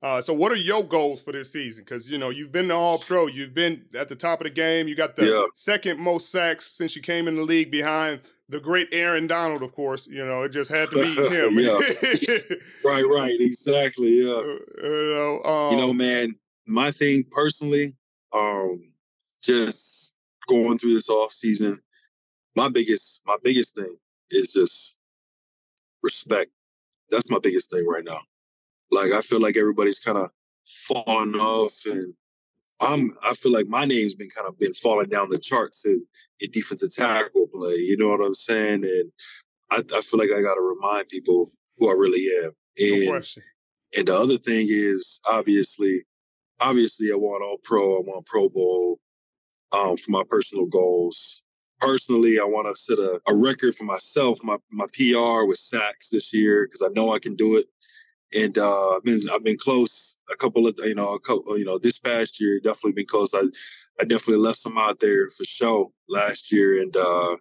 Uh, 0.00 0.20
so, 0.20 0.32
what 0.32 0.52
are 0.52 0.56
your 0.56 0.84
goals 0.84 1.20
for 1.20 1.32
this 1.32 1.52
season? 1.52 1.84
Because 1.84 2.08
you 2.08 2.18
know 2.18 2.30
you've 2.30 2.52
been 2.52 2.68
the 2.68 2.74
All 2.74 2.98
Pro, 2.98 3.26
you've 3.26 3.54
been 3.54 3.84
at 3.94 4.08
the 4.08 4.14
top 4.14 4.40
of 4.40 4.44
the 4.44 4.50
game. 4.50 4.86
You 4.86 4.94
got 4.94 5.16
the 5.16 5.26
yeah. 5.26 5.44
second 5.54 5.98
most 5.98 6.30
sacks 6.30 6.66
since 6.66 6.94
you 6.94 7.02
came 7.02 7.26
in 7.26 7.34
the 7.34 7.42
league, 7.42 7.72
behind 7.72 8.20
the 8.48 8.60
great 8.60 8.88
Aaron 8.92 9.26
Donald, 9.26 9.62
of 9.62 9.72
course. 9.72 10.06
You 10.06 10.24
know 10.24 10.42
it 10.42 10.50
just 10.50 10.70
had 10.70 10.92
to 10.92 11.02
be 11.02 11.14
him. 11.28 11.56
right, 12.84 13.02
right, 13.02 13.40
exactly. 13.40 14.20
Yeah. 14.22 14.34
Uh, 14.34 14.86
you 14.86 15.14
know, 15.14 15.42
um, 15.42 15.72
you 15.72 15.78
know, 15.78 15.92
man. 15.92 16.34
My 16.70 16.90
thing 16.90 17.24
personally, 17.30 17.96
um, 18.34 18.92
just 19.42 20.14
going 20.50 20.78
through 20.78 20.92
this 20.92 21.08
off 21.08 21.32
season, 21.32 21.80
my 22.54 22.68
biggest, 22.68 23.22
my 23.26 23.38
biggest 23.42 23.74
thing 23.74 23.96
is 24.30 24.52
just 24.52 24.96
respect. 26.02 26.50
That's 27.10 27.30
my 27.30 27.38
biggest 27.38 27.70
thing 27.70 27.86
right 27.86 28.04
now. 28.04 28.20
Like 28.90 29.12
I 29.12 29.20
feel 29.20 29.40
like 29.40 29.56
everybody's 29.56 30.00
kind 30.00 30.18
of 30.18 30.30
falling 30.66 31.34
off, 31.34 31.74
and 31.86 32.14
I'm 32.80 33.16
I 33.22 33.34
feel 33.34 33.52
like 33.52 33.68
my 33.68 33.84
name's 33.84 34.14
been 34.14 34.30
kind 34.30 34.48
of 34.48 34.58
been 34.58 34.74
falling 34.74 35.08
down 35.08 35.28
the 35.28 35.38
charts 35.38 35.84
in, 35.84 36.04
in 36.40 36.50
defensive 36.50 36.94
tackle 36.94 37.48
play. 37.52 37.76
You 37.76 37.96
know 37.96 38.08
what 38.08 38.24
I'm 38.24 38.34
saying? 38.34 38.84
And 38.84 39.12
I, 39.70 39.82
I 39.96 40.00
feel 40.00 40.18
like 40.18 40.30
I 40.30 40.42
got 40.42 40.54
to 40.54 40.62
remind 40.62 41.08
people 41.08 41.52
who 41.78 41.88
I 41.88 41.92
really 41.92 42.26
am. 42.44 42.52
And. 42.78 43.08
And 43.96 44.08
the 44.08 44.14
other 44.16 44.36
thing 44.36 44.66
is 44.70 45.20
obviously, 45.26 46.04
obviously 46.60 47.10
I 47.10 47.16
want 47.16 47.42
all 47.42 47.58
pro, 47.64 47.96
I 47.96 48.00
want 48.00 48.26
Pro 48.26 48.48
Bowl 48.48 48.98
um, 49.72 49.96
for 49.96 50.10
my 50.10 50.22
personal 50.28 50.66
goals. 50.66 51.44
Personally, 51.80 52.40
I 52.40 52.44
want 52.44 52.66
to 52.68 52.76
set 52.76 52.98
a, 52.98 53.20
a 53.28 53.34
record 53.34 53.74
for 53.76 53.84
myself, 53.84 54.40
my 54.42 54.56
my 54.70 54.86
PR 54.92 55.44
with 55.44 55.58
sacks 55.58 56.10
this 56.10 56.34
year 56.34 56.66
because 56.66 56.82
I 56.82 56.92
know 56.92 57.12
I 57.12 57.20
can 57.20 57.36
do 57.36 57.56
it 57.56 57.66
and 58.34 58.58
uh, 58.58 58.96
I've 58.96 59.04
been 59.04 59.20
I've 59.32 59.44
been 59.44 59.58
close 59.58 60.16
a 60.30 60.36
couple 60.36 60.66
of 60.66 60.78
you 60.84 60.94
know 60.94 61.14
a 61.14 61.20
couple 61.20 61.58
you 61.58 61.64
know 61.64 61.78
this 61.78 61.98
past 61.98 62.40
year 62.40 62.60
definitely 62.60 62.92
been 62.92 63.06
close. 63.06 63.34
I 63.34 63.42
I 64.00 64.04
definitely 64.04 64.42
left 64.42 64.58
some 64.58 64.78
out 64.78 65.00
there 65.00 65.30
for 65.30 65.44
show 65.44 65.92
last 66.08 66.52
year, 66.52 66.80
and 66.80 66.96
uh, 66.96 67.36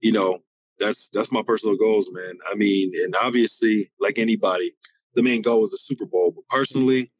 you 0.00 0.12
know 0.12 0.40
that's 0.78 1.08
that's 1.10 1.30
my 1.30 1.42
personal 1.42 1.76
goals, 1.76 2.10
man. 2.12 2.38
I 2.50 2.54
mean, 2.54 2.92
and 3.04 3.14
obviously, 3.20 3.90
like 4.00 4.18
anybody, 4.18 4.72
the 5.14 5.22
main 5.22 5.42
goal 5.42 5.64
is 5.64 5.70
the 5.70 5.78
Super 5.78 6.06
Bowl. 6.06 6.32
But 6.32 6.48
personally, 6.48 7.12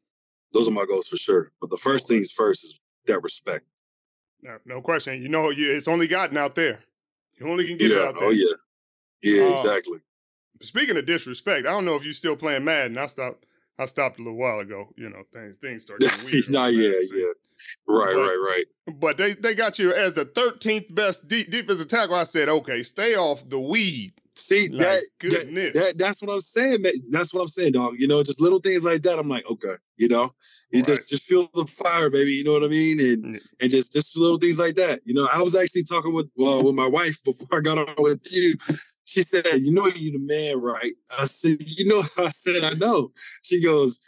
those 0.53 0.67
are 0.67 0.71
my 0.71 0.85
goals 0.85 1.07
for 1.07 1.17
sure. 1.17 1.51
But 1.61 1.69
the 1.69 1.77
first 1.77 2.07
things 2.07 2.31
first 2.31 2.63
is 2.63 2.79
that 3.07 3.23
respect. 3.23 3.65
No, 4.41 4.57
no 4.65 4.81
question. 4.81 5.21
You 5.21 5.29
know, 5.29 5.51
it's 5.51 5.87
only 5.87 6.07
gotten 6.07 6.37
out 6.37 6.55
there. 6.55 6.83
You 7.39 7.47
only 7.47 7.67
can 7.67 7.77
get 7.77 7.91
yeah, 7.91 7.97
it 7.97 8.05
out 8.07 8.15
oh, 8.17 8.19
there. 8.19 8.29
Oh 8.29 8.31
yeah, 8.31 8.53
yeah, 9.21 9.43
uh, 9.43 9.61
exactly. 9.61 9.99
Speaking 10.61 10.97
of 10.97 11.05
disrespect, 11.05 11.67
I 11.67 11.71
don't 11.71 11.85
know 11.85 11.95
if 11.95 12.03
you're 12.03 12.13
still 12.13 12.35
playing 12.35 12.63
Madden. 12.63 12.97
I 12.97 13.05
stopped. 13.07 13.45
I 13.77 13.85
stopped 13.85 14.19
a 14.19 14.23
little 14.23 14.37
while 14.37 14.59
ago. 14.59 14.87
You 14.95 15.09
know, 15.09 15.23
things 15.33 15.57
things 15.57 15.81
start 15.81 15.99
getting 15.99 16.25
weird. 16.25 16.49
Nah, 16.49 16.67
yeah, 16.67 16.93
yeah. 17.11 17.25
Right, 17.87 18.13
but, 18.13 18.21
right, 18.21 18.37
right. 18.37 18.95
But 18.99 19.17
they, 19.17 19.33
they 19.33 19.55
got 19.55 19.79
you 19.79 19.93
as 19.93 20.13
the 20.13 20.25
13th 20.25 20.93
best 20.93 21.27
de- 21.27 21.45
defensive 21.45 21.87
tackle. 21.87 22.15
I 22.15 22.23
said, 22.23 22.49
okay, 22.49 22.83
stay 22.83 23.15
off 23.15 23.47
the 23.49 23.59
weed. 23.59 24.13
See 24.37 24.67
like, 24.67 24.79
that, 24.79 25.03
goodness. 25.19 25.73
That, 25.73 25.79
that, 25.79 25.97
that's 25.97 26.21
what 26.21 26.33
I'm 26.33 26.41
saying. 26.41 26.81
Man. 26.81 26.91
That's 27.09 27.33
what 27.33 27.41
I'm 27.41 27.47
saying, 27.47 27.71
dog. 27.71 27.95
You 27.97 28.07
know, 28.07 28.21
just 28.21 28.41
little 28.41 28.59
things 28.59 28.83
like 28.83 29.01
that. 29.03 29.17
I'm 29.17 29.29
like, 29.29 29.49
okay, 29.49 29.75
you 29.95 30.09
know, 30.09 30.33
you 30.71 30.79
right. 30.79 30.87
just 30.87 31.07
just 31.07 31.23
feel 31.23 31.49
the 31.53 31.65
fire, 31.65 32.09
baby. 32.09 32.31
You 32.31 32.43
know 32.43 32.51
what 32.51 32.63
I 32.63 32.67
mean? 32.67 32.99
And 32.99 33.41
and 33.61 33.71
just 33.71 33.93
just 33.93 34.17
little 34.17 34.37
things 34.37 34.59
like 34.59 34.75
that. 34.75 34.99
You 35.05 35.13
know, 35.13 35.27
I 35.31 35.41
was 35.41 35.55
actually 35.55 35.83
talking 35.83 36.13
with 36.13 36.29
well 36.35 36.63
with 36.63 36.75
my 36.75 36.87
wife 36.87 37.21
before 37.23 37.59
I 37.59 37.61
got 37.61 37.77
on 37.77 37.95
with 37.97 38.29
you. 38.29 38.55
She 39.05 39.21
said, 39.21 39.45
You 39.61 39.71
know 39.71 39.87
you 39.87 40.11
the 40.11 40.19
man, 40.19 40.59
right? 40.59 40.93
I 41.19 41.25
said, 41.25 41.57
You 41.59 41.87
know, 41.87 42.03
I 42.17 42.29
said, 42.29 42.63
I 42.63 42.71
know. 42.71 43.11
She 43.43 43.61
goes, 43.61 43.99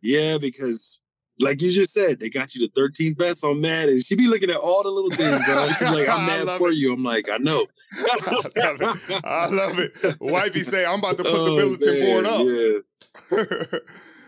Yeah, 0.00 0.38
because 0.38 1.00
like 1.38 1.60
you 1.60 1.72
just 1.72 1.92
said, 1.92 2.20
they 2.20 2.30
got 2.30 2.54
you 2.54 2.66
the 2.66 2.80
13th 2.80 3.18
best 3.18 3.44
on 3.44 3.60
Mad, 3.60 3.88
and 3.88 4.04
she 4.04 4.14
be 4.14 4.28
looking 4.28 4.50
at 4.50 4.56
all 4.56 4.82
the 4.82 4.90
little 4.90 5.10
things, 5.16 5.44
bro. 5.44 5.66
She's 5.68 5.82
like, 5.82 6.08
I'm 6.08 6.26
mad 6.26 6.58
for 6.58 6.70
it. 6.70 6.76
you. 6.76 6.92
I'm 6.92 7.02
like, 7.02 7.28
I 7.28 7.38
know. 7.38 7.66
I 7.98 8.30
love 8.30 8.80
it. 8.80 9.20
I 9.24 9.46
love 9.46 9.78
it. 9.78 10.20
Wifey 10.20 10.62
say, 10.62 10.84
I'm 10.84 11.00
about 11.00 11.18
to 11.18 11.24
put 11.24 11.34
oh, 11.34 11.44
the 11.44 11.62
bulletin 11.62 11.98
man, 11.98 12.22
board 12.22 12.26
up. 12.26 12.46
Yeah. 12.46 13.78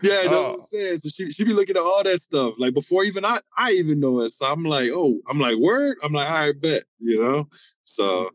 Yeah, 0.01 0.23
you 0.23 0.29
know 0.29 0.41
what 0.41 0.51
I'm 0.53 0.59
saying? 0.59 0.97
So 0.99 1.09
she 1.09 1.31
she 1.31 1.43
be 1.43 1.53
looking 1.53 1.75
at 1.75 1.81
all 1.81 2.03
that 2.03 2.21
stuff. 2.21 2.53
Like 2.57 2.73
before 2.73 3.03
even 3.03 3.25
I 3.25 3.39
I 3.57 3.71
even 3.71 3.99
know 3.99 4.21
it. 4.21 4.29
So 4.29 4.45
I'm 4.45 4.63
like, 4.63 4.91
oh, 4.93 5.19
I'm 5.29 5.39
like, 5.39 5.57
word? 5.57 5.97
I'm 6.03 6.13
like, 6.13 6.29
all 6.29 6.35
right, 6.35 6.61
bet, 6.61 6.83
you 6.99 7.23
know? 7.23 7.47
So 7.83 8.29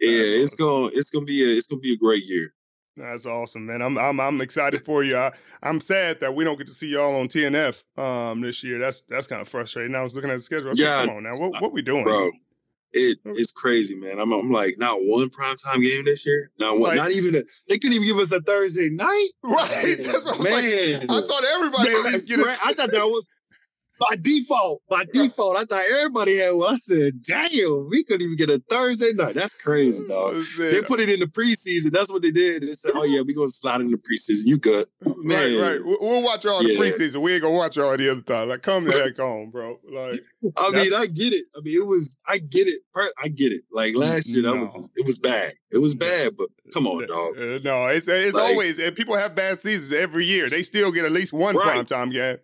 yeah, 0.00 0.10
it's 0.10 0.54
gonna 0.54 0.90
it's 0.92 1.10
gonna 1.10 1.24
be 1.24 1.42
a 1.44 1.56
it's 1.56 1.66
gonna 1.66 1.80
be 1.80 1.94
a 1.94 1.98
great 1.98 2.24
year. 2.24 2.52
That's 2.96 3.26
awesome, 3.26 3.66
man. 3.66 3.82
I'm 3.82 3.98
I'm 3.98 4.20
I'm 4.20 4.40
excited 4.40 4.84
for 4.84 5.04
you. 5.04 5.16
I, 5.16 5.32
am 5.62 5.80
sad 5.80 6.20
that 6.20 6.34
we 6.34 6.44
don't 6.44 6.56
get 6.56 6.66
to 6.68 6.72
see 6.72 6.88
y'all 6.88 7.20
on 7.20 7.28
TNF 7.28 7.84
um 7.98 8.40
this 8.40 8.62
year. 8.64 8.78
That's 8.78 9.02
that's 9.02 9.26
kind 9.26 9.40
of 9.40 9.48
frustrating. 9.48 9.94
I 9.94 10.02
was 10.02 10.14
looking 10.14 10.30
at 10.30 10.34
the 10.34 10.42
schedule. 10.42 10.70
I 10.70 10.74
said, 10.74 10.84
yeah, 10.84 11.06
come 11.06 11.16
on 11.16 11.22
now, 11.22 11.32
what 11.36 11.60
what 11.60 11.72
we 11.72 11.82
doing, 11.82 12.04
bro? 12.04 12.30
It 12.92 13.22
mm. 13.24 13.34
it's 13.36 13.52
crazy, 13.52 13.96
man. 13.96 14.18
I'm 14.18 14.32
I'm 14.32 14.50
like 14.50 14.76
not 14.78 14.98
one 15.02 15.28
primetime 15.28 15.82
game 15.82 16.04
this 16.04 16.24
year. 16.24 16.50
Not 16.58 16.78
one. 16.78 16.90
Like, 16.90 16.96
not 16.96 17.10
even 17.10 17.34
a. 17.34 17.42
They 17.68 17.78
couldn't 17.78 17.94
even 17.94 18.06
give 18.06 18.18
us 18.18 18.32
a 18.32 18.40
Thursday 18.40 18.90
night. 18.90 19.28
Right. 19.42 19.96
That's 19.98 20.24
what 20.24 20.42
man. 20.42 21.06
Like, 21.06 21.10
I 21.10 21.26
thought 21.26 21.44
everybody 21.54 21.90
man, 21.90 22.06
at 22.06 22.12
least 22.12 22.28
get 22.28 22.40
it. 22.40 22.46
I 22.64 22.72
thought 22.72 22.90
that 22.90 23.04
was 23.04 23.28
by 23.98 24.16
default, 24.20 24.82
by 24.88 25.04
default, 25.12 25.56
I 25.56 25.64
thought 25.64 25.84
everybody 25.90 26.38
had 26.38 26.50
one. 26.50 26.74
I 26.74 26.76
said, 26.76 27.22
damn, 27.22 27.88
we 27.88 28.04
couldn't 28.04 28.22
even 28.22 28.36
get 28.36 28.50
a 28.50 28.62
Thursday 28.68 29.12
night. 29.12 29.34
That's 29.34 29.54
crazy, 29.54 30.06
dog. 30.08 30.34
They 30.58 30.82
put 30.82 31.00
it 31.00 31.08
in 31.08 31.20
the 31.20 31.26
preseason. 31.26 31.92
That's 31.92 32.10
what 32.10 32.22
they 32.22 32.30
did. 32.30 32.62
They 32.62 32.74
said, 32.74 32.92
oh, 32.94 33.04
yeah, 33.04 33.20
we're 33.20 33.34
going 33.34 33.48
to 33.48 33.54
slide 33.54 33.80
in 33.80 33.90
the 33.90 33.96
preseason. 33.96 34.46
You 34.46 34.58
good. 34.58 34.86
Man. 35.04 35.58
Right, 35.58 35.72
right. 35.72 35.80
We'll 35.84 36.22
watch 36.22 36.44
all 36.46 36.62
yeah. 36.62 36.78
the 36.78 36.84
preseason. 36.84 37.22
We 37.22 37.34
ain't 37.34 37.42
going 37.42 37.54
to 37.54 37.58
watch 37.58 37.78
all 37.78 37.96
the 37.96 38.10
other 38.10 38.22
time. 38.22 38.48
Like, 38.48 38.62
come 38.62 38.84
the 38.84 38.92
heck 38.92 39.16
home, 39.16 39.50
bro. 39.50 39.78
Like, 39.90 40.20
I 40.56 40.70
mean, 40.70 40.94
I 40.94 41.06
get 41.06 41.32
it. 41.32 41.46
I 41.56 41.60
mean, 41.60 41.76
it 41.76 41.86
was, 41.86 42.18
I 42.26 42.38
get 42.38 42.68
it. 42.68 42.80
I 43.22 43.28
get 43.28 43.52
it. 43.52 43.62
Like 43.70 43.94
last 43.94 44.28
year, 44.28 44.42
that 44.42 44.56
was, 44.56 44.90
it 44.96 45.06
was 45.06 45.18
bad. 45.18 45.54
It 45.70 45.78
was 45.78 45.94
bad, 45.94 46.36
but 46.36 46.48
come 46.72 46.86
on, 46.86 47.06
dog. 47.06 47.36
Uh, 47.36 47.58
no, 47.62 47.86
it's, 47.88 48.08
it's 48.08 48.34
like, 48.34 48.52
always, 48.52 48.78
and 48.78 48.96
people 48.96 49.16
have 49.16 49.34
bad 49.34 49.60
seasons 49.60 49.92
every 49.92 50.24
year. 50.24 50.48
They 50.48 50.62
still 50.62 50.92
get 50.92 51.04
at 51.04 51.12
least 51.12 51.32
one 51.32 51.56
right. 51.56 51.84
primetime 51.86 52.12
game. 52.12 52.38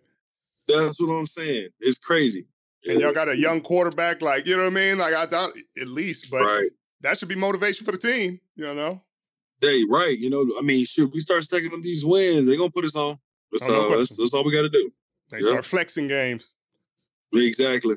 That's 0.67 0.99
what 0.99 1.13
I'm 1.13 1.25
saying. 1.25 1.69
It's 1.79 1.97
crazy. 1.97 2.47
And 2.85 2.99
y'all 2.99 3.13
got 3.13 3.29
a 3.29 3.37
young 3.37 3.61
quarterback, 3.61 4.21
like 4.21 4.45
you 4.45 4.57
know 4.57 4.63
what 4.63 4.73
I 4.73 4.75
mean. 4.75 4.97
Like 4.97 5.13
I 5.13 5.25
thought, 5.25 5.51
at 5.79 5.87
least, 5.87 6.29
but 6.29 6.43
right. 6.43 6.69
that 7.01 7.17
should 7.17 7.29
be 7.29 7.35
motivation 7.35 7.85
for 7.85 7.91
the 7.93 7.97
team. 7.97 8.39
You 8.55 8.73
know. 8.73 9.01
They 9.61 9.85
right. 9.89 10.17
You 10.17 10.29
know, 10.29 10.45
I 10.59 10.61
mean, 10.61 10.85
shoot, 10.85 11.11
we 11.13 11.21
start 11.21 11.43
stacking 11.43 11.71
them 11.71 11.81
these 11.81 12.05
wins. 12.05 12.45
They're 12.45 12.57
gonna 12.57 12.69
put 12.69 12.83
us 12.83 12.95
on. 12.95 13.17
So 13.55 13.67
oh, 13.69 13.89
no 13.89 13.97
that's, 13.97 14.17
that's, 14.17 14.33
all 14.33 14.43
we 14.43 14.51
got 14.51 14.63
to 14.63 14.69
do. 14.69 14.91
They 15.29 15.41
start 15.41 15.65
flexing 15.65 16.07
games. 16.07 16.55
Exactly. 17.33 17.95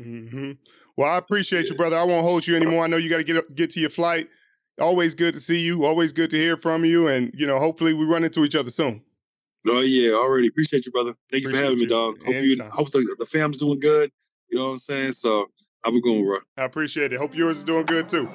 Mm-hmm. 0.00 0.52
Well, 0.96 1.12
I 1.12 1.18
appreciate 1.18 1.64
yeah. 1.64 1.72
you, 1.72 1.76
brother. 1.76 1.96
I 1.96 2.04
won't 2.04 2.24
hold 2.24 2.46
you 2.46 2.56
anymore. 2.56 2.84
I 2.84 2.86
know 2.86 2.96
you 2.96 3.10
got 3.10 3.18
to 3.18 3.24
get 3.24 3.36
up, 3.36 3.44
get 3.54 3.70
to 3.70 3.80
your 3.80 3.90
flight. 3.90 4.28
Always 4.80 5.14
good 5.14 5.34
to 5.34 5.40
see 5.40 5.60
you. 5.60 5.84
Always 5.84 6.12
good 6.12 6.30
to 6.30 6.36
hear 6.36 6.56
from 6.56 6.84
you. 6.84 7.08
And 7.08 7.32
you 7.34 7.46
know, 7.46 7.58
hopefully, 7.58 7.94
we 7.94 8.04
run 8.04 8.22
into 8.22 8.44
each 8.44 8.54
other 8.54 8.70
soon. 8.70 9.02
No, 9.68 9.80
yeah, 9.80 10.12
already 10.12 10.48
appreciate 10.48 10.86
you, 10.86 10.92
brother. 10.92 11.14
Thank 11.30 11.42
you 11.44 11.50
appreciate 11.50 11.60
for 11.60 11.64
having 11.64 11.78
you. 11.78 11.84
me, 11.84 11.90
dog. 11.90 12.18
Hope 12.24 12.34
Anytime. 12.34 12.66
you, 12.66 12.72
hope 12.72 12.90
the, 12.90 13.16
the 13.18 13.26
fam's 13.26 13.58
doing 13.58 13.78
good. 13.78 14.10
You 14.50 14.58
know 14.58 14.64
what 14.66 14.72
I'm 14.72 14.78
saying? 14.78 15.12
So 15.12 15.50
have 15.84 15.94
a 15.94 16.00
good 16.00 16.10
one, 16.14 16.24
bro. 16.24 16.38
I 16.56 16.64
appreciate 16.64 17.12
it. 17.12 17.18
Hope 17.18 17.34
yours 17.34 17.58
is 17.58 17.64
doing 17.64 17.84
good 17.84 18.08
too. 18.08 18.30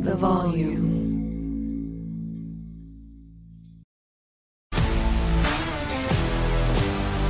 The 0.00 0.16
volume. 0.16 0.97